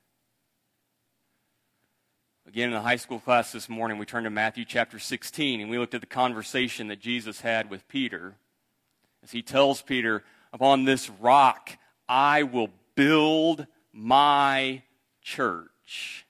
Again, 2.46 2.68
in 2.68 2.74
the 2.74 2.80
high 2.80 2.96
school 2.96 3.20
class 3.20 3.52
this 3.52 3.68
morning, 3.68 3.98
we 3.98 4.06
turned 4.06 4.24
to 4.24 4.30
Matthew 4.30 4.64
chapter 4.64 4.98
16 4.98 5.60
and 5.60 5.70
we 5.70 5.78
looked 5.78 5.94
at 5.94 6.00
the 6.00 6.06
conversation 6.06 6.88
that 6.88 7.00
Jesus 7.00 7.40
had 7.40 7.70
with 7.70 7.88
Peter. 7.88 8.36
As 9.22 9.32
he 9.32 9.42
tells 9.42 9.82
Peter, 9.82 10.22
Upon 10.52 10.84
this 10.84 11.10
rock 11.10 11.76
I 12.08 12.44
will 12.44 12.68
build 12.94 13.66
my 13.92 14.82
church. 15.22 16.26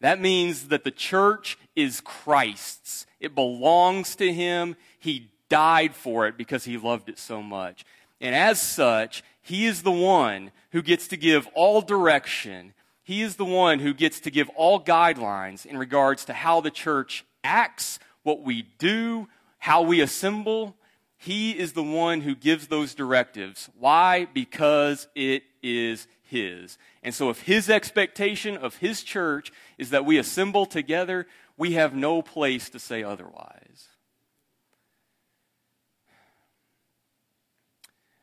That 0.00 0.20
means 0.20 0.68
that 0.68 0.84
the 0.84 0.90
church 0.90 1.58
is 1.76 2.00
Christ's. 2.00 3.06
It 3.20 3.34
belongs 3.34 4.16
to 4.16 4.32
him. 4.32 4.76
He 4.98 5.30
died 5.48 5.94
for 5.94 6.26
it 6.26 6.36
because 6.38 6.64
he 6.64 6.78
loved 6.78 7.08
it 7.08 7.18
so 7.18 7.42
much. 7.42 7.84
And 8.20 8.34
as 8.34 8.60
such, 8.60 9.22
he 9.42 9.66
is 9.66 9.82
the 9.82 9.90
one 9.90 10.52
who 10.72 10.82
gets 10.82 11.08
to 11.08 11.16
give 11.16 11.48
all 11.54 11.82
direction. 11.82 12.72
He 13.02 13.22
is 13.22 13.36
the 13.36 13.44
one 13.44 13.80
who 13.80 13.92
gets 13.92 14.20
to 14.20 14.30
give 14.30 14.48
all 14.50 14.82
guidelines 14.82 15.66
in 15.66 15.76
regards 15.76 16.24
to 16.26 16.32
how 16.32 16.60
the 16.60 16.70
church 16.70 17.24
acts, 17.42 17.98
what 18.22 18.42
we 18.42 18.62
do, 18.78 19.28
how 19.58 19.82
we 19.82 20.00
assemble. 20.00 20.76
He 21.16 21.58
is 21.58 21.72
the 21.72 21.82
one 21.82 22.22
who 22.22 22.34
gives 22.34 22.68
those 22.68 22.94
directives. 22.94 23.68
Why? 23.78 24.26
Because 24.32 25.08
it 25.14 25.42
is 25.62 26.06
His. 26.22 26.78
And 27.02 27.14
so, 27.14 27.30
if 27.30 27.42
His 27.42 27.70
expectation 27.70 28.56
of 28.56 28.76
His 28.76 29.02
church 29.02 29.52
is 29.78 29.90
that 29.90 30.04
we 30.04 30.18
assemble 30.18 30.66
together, 30.66 31.26
we 31.56 31.72
have 31.72 31.94
no 31.94 32.22
place 32.22 32.70
to 32.70 32.78
say 32.78 33.02
otherwise. 33.02 33.88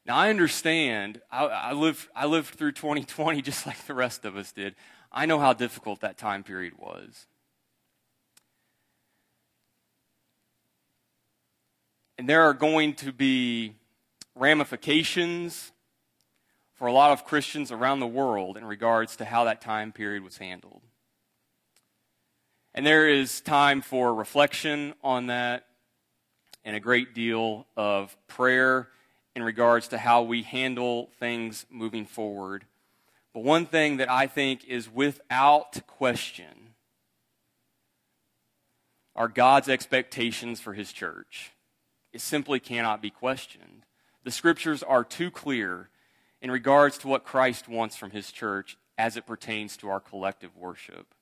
Now, 0.08 0.16
I 0.16 0.30
understand. 0.30 1.22
I, 1.30 1.46
I, 1.46 1.74
lived, 1.74 2.08
I 2.16 2.28
lived 2.28 2.56
through 2.56 2.72
2020 2.72 3.42
just 3.42 3.68
like 3.68 3.86
the 3.86 3.94
rest 3.94 4.24
of 4.24 4.38
us 4.38 4.52
did. 4.54 4.76
I 5.12 5.26
know 5.26 5.40
how 5.40 5.54
difficult 5.54 6.02
that 6.02 6.18
time 6.18 6.44
period 6.44 6.74
was. 6.78 7.28
And 12.18 12.28
there 12.28 12.44
are 12.44 12.54
going 12.54 12.96
to 12.96 13.12
be 13.12 13.76
ramifications 14.36 15.72
for 16.78 16.88
a 16.88 16.94
lot 16.94 17.12
of 17.12 17.26
Christians 17.26 17.72
around 17.72 18.00
the 18.00 18.08
world 18.08 18.56
in 18.56 18.64
regards 18.64 19.16
to 19.18 19.26
how 19.26 19.44
that 19.46 19.62
time 19.62 19.92
period 19.92 20.24
was 20.24 20.38
handled. 20.38 20.82
And 22.74 22.86
there 22.86 23.10
is 23.10 23.42
time 23.42 23.82
for 23.82 24.14
reflection 24.14 24.94
on 25.04 25.28
that 25.28 25.66
and 26.64 26.76
a 26.76 26.80
great 26.80 27.16
deal 27.16 27.66
of 27.76 28.16
prayer 28.28 28.90
in 29.36 29.42
regards 29.42 29.88
to 29.90 29.98
how 29.98 30.22
we 30.22 30.44
handle 30.44 31.10
things 31.20 31.66
moving 31.72 32.06
forward. 32.06 32.66
But 33.34 33.44
one 33.44 33.66
thing 33.66 33.98
that 33.98 34.12
I 34.12 34.28
think 34.28 34.66
is 34.66 34.88
without 34.92 35.86
question 35.88 36.76
are 39.16 39.28
God's 39.28 39.70
expectations 39.70 40.60
for 40.60 40.74
His 40.74 40.94
church. 40.94 41.52
It 42.14 42.22
simply 42.22 42.60
cannot 42.60 43.02
be 43.02 43.10
questioned. 43.10 43.84
The 44.24 44.32
scriptures 44.32 44.84
are 44.84 45.04
too 45.04 45.32
clear 45.32 45.90
in 46.42 46.52
regards 46.52 46.98
to 47.00 47.08
what 47.08 47.24
Christ 47.24 47.68
wants 47.68 47.96
from 47.96 48.12
His 48.12 48.32
church 48.32 48.78
as 48.98 49.18
it 49.18 49.26
pertains 49.26 49.78
to 49.78 49.90
our 49.90 50.00
collective 50.00 50.56
worship. 50.56 51.14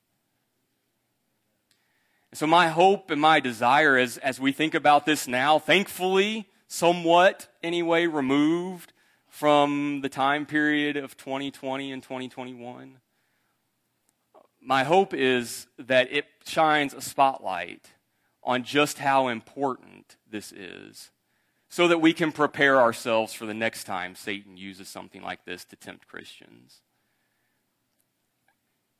And 2.30 2.38
So, 2.38 2.46
my 2.46 2.68
hope 2.68 3.10
and 3.10 3.20
my 3.20 3.40
desire 3.40 3.96
as, 3.96 4.18
as 4.18 4.40
we 4.40 4.52
think 4.52 4.74
about 4.74 5.06
this 5.06 5.26
now, 5.28 5.58
thankfully, 5.58 6.48
somewhat, 6.68 7.48
anyway, 7.62 8.06
removed 8.06 8.92
from 9.28 10.00
the 10.00 10.08
time 10.08 10.46
period 10.46 10.96
of 10.96 11.16
2020 11.16 11.92
and 11.92 12.02
2021. 12.02 12.98
My 14.60 14.84
hope 14.84 15.14
is 15.14 15.66
that 15.78 16.10
it 16.10 16.24
shines 16.46 16.92
a 16.94 17.00
spotlight 17.00 17.92
on 18.42 18.64
just 18.64 18.98
how 18.98 19.28
important 19.28 20.16
this 20.28 20.52
is 20.52 21.10
so 21.76 21.88
that 21.88 22.00
we 22.00 22.14
can 22.14 22.32
prepare 22.32 22.80
ourselves 22.80 23.34
for 23.34 23.44
the 23.44 23.52
next 23.52 23.84
time 23.84 24.14
Satan 24.14 24.56
uses 24.56 24.88
something 24.88 25.20
like 25.20 25.44
this 25.44 25.62
to 25.62 25.76
tempt 25.76 26.08
Christians. 26.08 26.80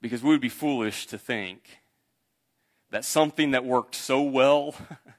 Because 0.03 0.23
we 0.23 0.29
would 0.29 0.43
be 0.43 0.51
foolish 0.51 1.07
to 1.07 1.17
think 1.17 1.79
that 2.91 3.03
something 3.03 3.53
that 3.53 3.65
worked 3.65 3.95
so 3.95 4.21
well 4.21 4.75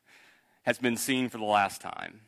has 0.65 0.78
been 0.78 0.98
seen 0.98 1.30
for 1.30 1.39
the 1.39 1.46
last 1.46 1.82
time. 1.82 2.22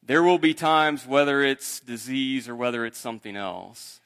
There 0.00 0.22
will 0.22 0.38
be 0.38 0.54
times, 0.54 1.08
whether 1.08 1.42
it's 1.42 1.80
disease 1.80 2.48
or 2.48 2.54
whether 2.54 2.86
it's 2.86 2.96
something 2.96 3.34
else, 3.34 4.00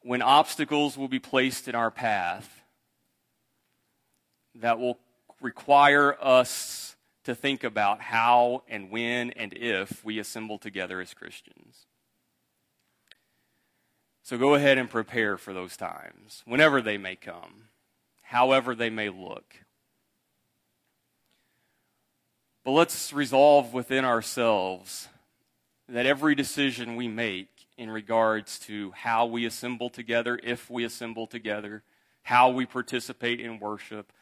when 0.00 0.22
obstacles 0.22 0.96
will 0.96 1.08
be 1.08 1.18
placed 1.18 1.68
in 1.68 1.74
our 1.74 1.90
path 1.90 2.62
that 4.54 4.78
will 4.78 4.96
require 5.42 6.16
us 6.20 6.96
to 7.24 7.34
think 7.34 7.64
about 7.64 8.00
how 8.00 8.62
and 8.68 8.90
when 8.90 9.30
and 9.30 9.52
if 9.52 10.04
we 10.04 10.18
assemble 10.18 10.58
together 10.58 11.00
as 11.00 11.14
Christians. 11.14 11.86
So 14.22 14.38
go 14.38 14.54
ahead 14.54 14.78
and 14.78 14.88
prepare 14.88 15.36
for 15.36 15.52
those 15.52 15.76
times, 15.76 16.42
whenever 16.46 16.80
they 16.80 16.96
may 16.96 17.16
come, 17.16 17.68
however 18.22 18.74
they 18.74 18.90
may 18.90 19.08
look. 19.08 19.56
But 22.64 22.72
let's 22.72 23.12
resolve 23.12 23.74
within 23.74 24.04
ourselves 24.04 25.08
that 25.88 26.06
every 26.06 26.34
decision 26.36 26.94
we 26.94 27.08
make 27.08 27.48
in 27.76 27.90
regards 27.90 28.58
to 28.60 28.92
how 28.92 29.26
we 29.26 29.44
assemble 29.44 29.90
together, 29.90 30.38
if 30.42 30.70
we 30.70 30.84
assemble 30.84 31.26
together, 31.26 31.82
how 32.22 32.50
we 32.50 32.64
participate 32.64 33.40
in 33.40 33.58
worship, 33.58 34.12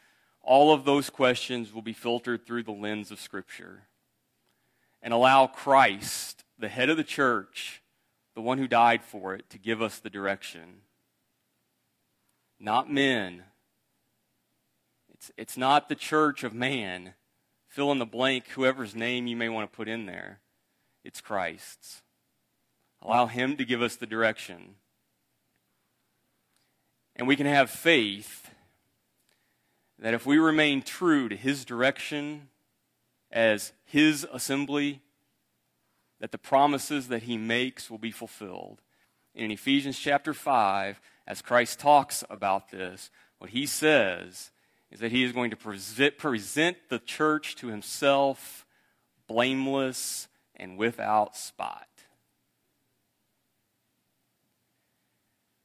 all 0.43 0.73
of 0.73 0.85
those 0.85 1.11
questions 1.11 1.73
will 1.73 1.83
be 1.83 1.93
filtered 1.93 2.47
through 2.47 2.63
the 2.63 2.73
lens 2.73 3.11
of 3.11 3.21
Scripture. 3.21 3.83
And 5.03 5.15
allow 5.15 5.47
Christ, 5.47 6.45
the 6.59 6.69
head 6.69 6.91
of 6.91 6.97
the 6.97 7.05
church, 7.05 7.83
the 8.35 8.41
one 8.41 8.59
who 8.59 8.69
died 8.69 9.03
for 9.03 9.35
it, 9.35 9.49
to 9.51 9.59
give 9.59 9.81
us 9.81 9.99
the 9.99 10.11
direction. 10.11 10.83
Not 12.59 12.93
men. 12.93 13.45
It's, 15.13 15.31
it's 15.37 15.57
not 15.57 15.89
the 15.89 15.95
church 15.95 16.45
of 16.45 16.53
man 16.53 17.15
fill 17.71 17.93
in 17.93 17.99
the 17.99 18.07
blank, 18.07 18.49
whoever's 18.49 18.95
name 18.95 19.27
you 19.27 19.37
may 19.37 19.49
want 19.49 19.71
to 19.71 19.77
put 19.77 19.89
in 19.89 20.07
there. 20.07 20.41
It's 21.05 21.21
Christ's. 21.21 22.03
Allow 23.01 23.27
Him 23.27 23.57
to 23.57 23.65
give 23.65 23.81
us 23.81 23.97
the 23.97 24.07
direction. 24.07 24.75
And 27.17 27.27
we 27.29 27.37
can 27.37 27.47
have 27.47 27.71
faith 27.71 28.50
that 30.01 30.15
if 30.15 30.27
we 30.27 30.39
remain 30.39 30.83
true 30.83 31.29
to 31.29 31.37
His 31.37 31.65
direction 31.65 32.49
as 33.31 33.73
His 33.85 34.27
assembly, 34.33 35.03
that 36.19 36.33
the 36.33 36.39
promises 36.39 37.09
that 37.09 37.23
He 37.25 37.37
makes 37.37 37.91
will 37.91 37.99
be 37.99 38.11
fulfilled. 38.11 38.81
In 39.35 39.51
Ephesians 39.51 39.99
chapter 39.99 40.35
5, 40.35 41.01
as 41.27 41.43
Christ 41.43 41.79
talks 41.79 42.25
about 42.29 42.71
this, 42.71 43.11
what 43.39 43.51
He 43.51 43.67
says 43.67 44.51
is 44.91 45.01
that 45.01 45.13
he 45.13 45.23
is 45.23 45.33
going 45.33 45.51
to 45.51 45.57
present 45.57 46.79
the 46.89 46.99
church 46.99 47.55
to 47.57 47.69
himself 47.69 48.67
blameless 49.29 50.29
and 50.57 50.77
without 50.77 51.37
spot. 51.37 51.87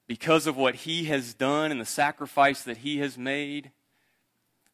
Because 0.08 0.46
of 0.46 0.56
what 0.56 0.76
he 0.76 1.06
has 1.06 1.34
done 1.34 1.72
and 1.72 1.82
the 1.82 1.86
sacrifice 1.86 2.62
that 2.62 2.78
he 2.78 3.00
has 3.00 3.18
made, 3.18 3.72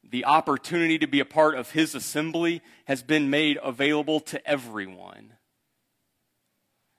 the 0.10 0.26
opportunity 0.26 0.98
to 1.00 1.08
be 1.08 1.20
a 1.20 1.26
part 1.26 1.56
of 1.56 1.72
his 1.72 1.96
assembly 1.96 2.62
has 2.86 3.02
been 3.02 3.30
made 3.30 3.58
available 3.64 4.20
to 4.20 4.46
everyone. 4.48 5.34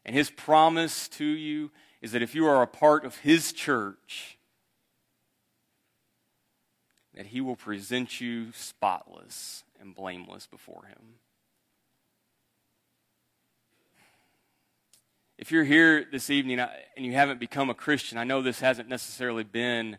And 0.05 0.17
his 0.17 0.31
promise 0.31 1.09
to 1.09 1.25
you 1.25 1.71
is 2.01 2.12
that 2.12 2.23
if 2.23 2.35
you 2.35 2.47
are 2.47 2.62
a 2.62 2.67
part 2.67 3.05
of 3.05 3.19
his 3.19 3.53
church, 3.53 4.38
that 7.15 7.27
he 7.27 7.41
will 7.41 7.57
present 7.57 8.21
you 8.21 8.53
spotless 8.53 9.62
and 9.81 9.95
blameless 9.95 10.47
before 10.47 10.87
him. 10.87 11.17
If 15.38 15.51
you're 15.51 15.65
here 15.65 16.07
this 16.11 16.31
evening 16.31 16.61
and 16.61 16.71
you 16.97 17.12
haven't 17.12 17.41
become 17.41 17.69
a 17.69 17.75
Christian, 17.75 18.17
I 18.17 18.25
know 18.25 18.43
this 18.43 18.61
hasn't 18.61 18.88
necessarily 18.88 19.45
been 19.45 19.99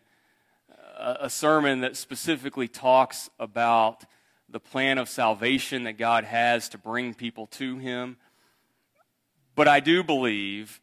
a 1.03 1.29
sermon 1.29 1.81
that 1.81 1.97
specifically 1.97 2.67
talks 2.67 3.29
about 3.37 4.05
the 4.49 4.59
plan 4.59 4.97
of 4.97 5.09
salvation 5.09 5.83
that 5.83 5.97
God 5.97 6.23
has 6.23 6.69
to 6.69 6.77
bring 6.77 7.13
people 7.13 7.47
to 7.47 7.77
Him. 7.77 8.17
But 9.55 9.67
I 9.67 9.79
do 9.79 10.03
believe 10.03 10.79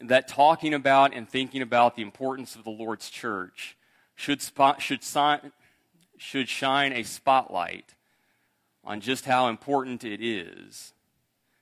that 0.00 0.26
talking 0.26 0.74
about 0.74 1.14
and 1.14 1.28
thinking 1.28 1.62
about 1.62 1.94
the 1.94 2.02
importance 2.02 2.56
of 2.56 2.64
the 2.64 2.70
Lord's 2.70 3.10
church 3.10 3.76
should, 4.14 4.42
spot, 4.42 4.82
should, 4.82 5.00
should 6.16 6.48
shine 6.48 6.92
a 6.92 7.02
spotlight 7.02 7.94
on 8.84 9.00
just 9.00 9.26
how 9.26 9.48
important 9.48 10.02
it 10.04 10.20
is 10.20 10.92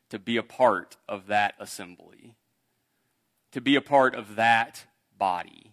to 0.09 0.19
be 0.19 0.37
a 0.37 0.43
part 0.43 0.97
of 1.09 1.27
that 1.27 1.55
assembly, 1.59 2.35
to 3.53 3.61
be 3.61 3.77
a 3.77 3.81
part 3.81 4.15
of 4.15 4.37
that 4.37 4.87
body. 5.17 5.70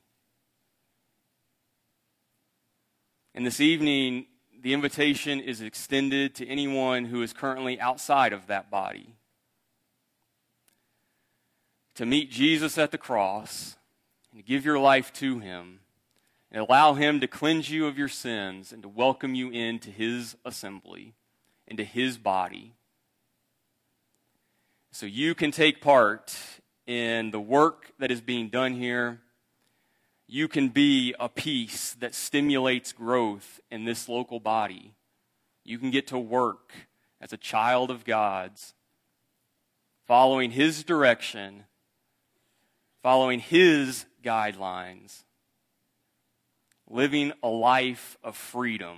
And 3.37 3.45
this 3.45 3.59
evening, 3.59 4.25
the 4.63 4.73
invitation 4.73 5.39
is 5.39 5.61
extended 5.61 6.33
to 6.37 6.47
anyone 6.47 7.05
who 7.05 7.21
is 7.21 7.33
currently 7.33 7.79
outside 7.79 8.33
of 8.33 8.47
that 8.47 8.71
body 8.71 9.13
to 11.93 12.07
meet 12.07 12.31
Jesus 12.31 12.79
at 12.79 12.89
the 12.89 12.97
cross 12.97 13.77
and 14.31 14.39
to 14.39 14.43
give 14.43 14.65
your 14.65 14.79
life 14.79 15.13
to 15.13 15.37
him 15.37 15.81
and 16.51 16.65
allow 16.67 16.95
him 16.95 17.19
to 17.19 17.27
cleanse 17.27 17.69
you 17.69 17.85
of 17.85 17.95
your 17.95 18.07
sins 18.07 18.73
and 18.73 18.81
to 18.81 18.89
welcome 18.89 19.35
you 19.35 19.51
into 19.51 19.91
his 19.91 20.35
assembly, 20.43 21.13
into 21.67 21.83
his 21.83 22.17
body. 22.17 22.73
So 24.91 25.05
you 25.05 25.35
can 25.35 25.51
take 25.51 25.79
part 25.79 26.35
in 26.87 27.29
the 27.29 27.39
work 27.39 27.91
that 27.99 28.09
is 28.09 28.19
being 28.19 28.49
done 28.49 28.73
here. 28.73 29.21
You 30.27 30.47
can 30.47 30.69
be 30.69 31.15
a 31.19 31.29
piece 31.29 31.93
that 31.95 32.13
stimulates 32.13 32.91
growth 32.91 33.59
in 33.71 33.85
this 33.85 34.09
local 34.09 34.39
body. 34.39 34.93
You 35.63 35.79
can 35.79 35.91
get 35.91 36.07
to 36.07 36.19
work 36.19 36.73
as 37.21 37.31
a 37.33 37.37
child 37.37 37.89
of 37.89 38.05
God's, 38.05 38.73
following 40.05 40.51
his 40.51 40.83
direction 40.83 41.63
following 43.07 43.39
His 43.39 44.05
guidelines, 44.21 45.23
living 46.89 47.31
a 47.41 47.47
life 47.47 48.17
of 48.21 48.35
freedom, 48.35 48.97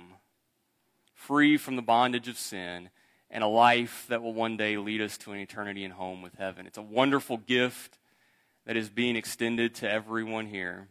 free 1.14 1.56
from 1.56 1.76
the 1.76 1.82
bondage 1.82 2.26
of 2.26 2.36
sin, 2.36 2.90
and 3.30 3.44
a 3.44 3.46
life 3.46 4.06
that 4.08 4.20
will 4.20 4.34
one 4.34 4.56
day 4.56 4.76
lead 4.76 5.00
us 5.00 5.16
to 5.18 5.30
an 5.30 5.38
eternity 5.38 5.84
in 5.84 5.92
home 5.92 6.22
with 6.22 6.34
heaven. 6.34 6.66
It's 6.66 6.76
a 6.76 6.82
wonderful 6.82 7.36
gift 7.36 8.00
that 8.66 8.76
is 8.76 8.88
being 8.88 9.14
extended 9.14 9.76
to 9.76 9.88
everyone 9.88 10.46
here. 10.46 10.88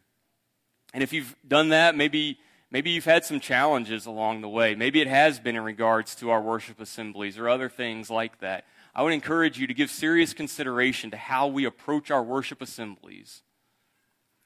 And 0.93 1.04
if 1.04 1.13
you've 1.13 1.36
done 1.47 1.69
that, 1.69 1.95
maybe 1.95 2.39
maybe 2.71 2.91
you've 2.91 3.06
had 3.06 3.25
some 3.25 3.39
challenges 3.39 4.06
along 4.06 4.41
the 4.41 4.49
way. 4.49 4.75
Maybe 4.75 5.02
it 5.02 5.08
has 5.08 5.39
been 5.39 5.56
in 5.56 5.63
regards 5.63 6.15
to 6.15 6.30
our 6.30 6.41
worship 6.41 6.80
assemblies 6.80 7.38
or 7.38 7.49
other 7.49 7.69
things 7.69 8.10
like 8.10 8.39
that. 8.39 8.65
I 8.95 9.04
would 9.04 9.13
encourage 9.13 9.60
you 9.60 9.67
to 9.67 9.73
give 9.73 9.89
serious 9.89 10.34
consideration 10.34 11.12
to 11.12 11.17
how 11.17 11.47
we 11.47 11.65
approach 11.65 12.12
our 12.12 12.23
worship 12.23 12.62
assemblies 12.62 13.43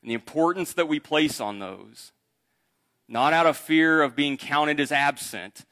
and 0.01 0.09
the 0.09 0.15
importance 0.15 0.73
that 0.73 0.87
we 0.87 0.99
place 0.99 1.39
on 1.39 1.59
those. 1.59 2.11
Not 3.07 3.33
out 3.33 3.45
of 3.45 3.57
fear 3.57 4.01
of 4.01 4.15
being 4.15 4.37
counted 4.37 4.79
as 4.79 4.91
absent, 4.91 5.65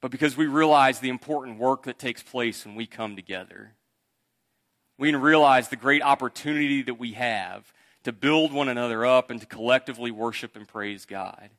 but 0.00 0.10
because 0.10 0.36
we 0.36 0.46
realize 0.46 1.00
the 1.00 1.08
important 1.08 1.58
work 1.58 1.84
that 1.84 1.98
takes 1.98 2.22
place 2.22 2.64
when 2.64 2.74
we 2.74 2.86
come 2.86 3.16
together. 3.16 3.74
We 4.98 5.14
realize 5.14 5.68
the 5.68 5.76
great 5.76 6.02
opportunity 6.02 6.82
that 6.82 6.94
we 6.98 7.12
have 7.12 7.72
to 8.06 8.12
build 8.12 8.52
one 8.52 8.68
another 8.68 9.04
up 9.04 9.30
and 9.30 9.40
to 9.40 9.46
collectively 9.46 10.12
worship 10.12 10.54
and 10.54 10.68
praise 10.68 11.04
God. 11.04 11.50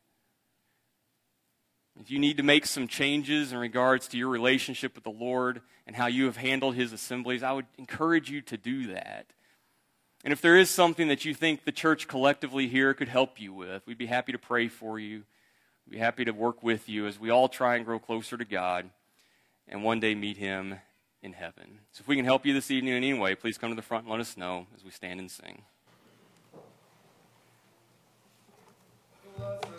If 2.00 2.10
you 2.10 2.20
need 2.20 2.38
to 2.38 2.44
make 2.44 2.66
some 2.66 2.88
changes 2.88 3.52
in 3.52 3.58
regards 3.58 4.08
to 4.08 4.18
your 4.18 4.30
relationship 4.30 4.96
with 4.96 5.04
the 5.04 5.10
Lord 5.10 5.60
and 5.86 5.94
how 5.94 6.08
you 6.08 6.24
have 6.24 6.38
handled 6.38 6.76
His 6.76 6.94
assemblies, 6.94 7.44
I 7.44 7.52
would 7.52 7.66
encourage 7.78 8.32
you 8.32 8.40
to 8.44 8.56
do 8.56 8.94
that. 8.94 9.26
And 10.24 10.32
if 10.32 10.40
there 10.40 10.56
is 10.56 10.70
something 10.70 11.10
that 11.10 11.26
you 11.26 11.34
think 11.34 11.66
the 11.66 11.74
church 11.74 12.08
collectively 12.08 12.70
here 12.70 12.94
could 12.94 13.10
help 13.10 13.42
you 13.42 13.52
with, 13.52 13.86
we'd 13.86 13.98
be 13.98 14.06
happy 14.06 14.32
to 14.32 14.40
pray 14.40 14.70
for 14.70 14.98
you. 14.98 15.24
We'd 15.86 15.96
be 15.96 16.00
happy 16.00 16.24
to 16.24 16.32
work 16.32 16.64
with 16.64 16.88
you 16.88 17.08
as 17.08 17.20
we 17.20 17.30
all 17.30 17.50
try 17.50 17.76
and 17.76 17.84
grow 17.84 18.00
closer 18.00 18.38
to 18.38 18.46
God 18.46 18.90
and 19.68 19.84
one 19.84 20.00
day 20.00 20.16
meet 20.16 20.38
Him 20.38 20.76
in 21.22 21.34
heaven. 21.34 21.80
So 21.92 22.04
if 22.04 22.08
we 22.08 22.16
can 22.16 22.24
help 22.24 22.46
you 22.46 22.54
this 22.54 22.72
evening 22.72 22.94
in 22.94 23.04
any 23.04 23.14
way, 23.20 23.36
please 23.36 23.58
come 23.58 23.70
to 23.70 23.76
the 23.76 23.82
front 23.82 24.06
and 24.06 24.12
let 24.14 24.22
us 24.22 24.38
know 24.38 24.68
as 24.78 24.86
we 24.86 24.92
stand 24.92 25.20
and 25.20 25.30
sing. 25.30 25.64
Love 29.40 29.77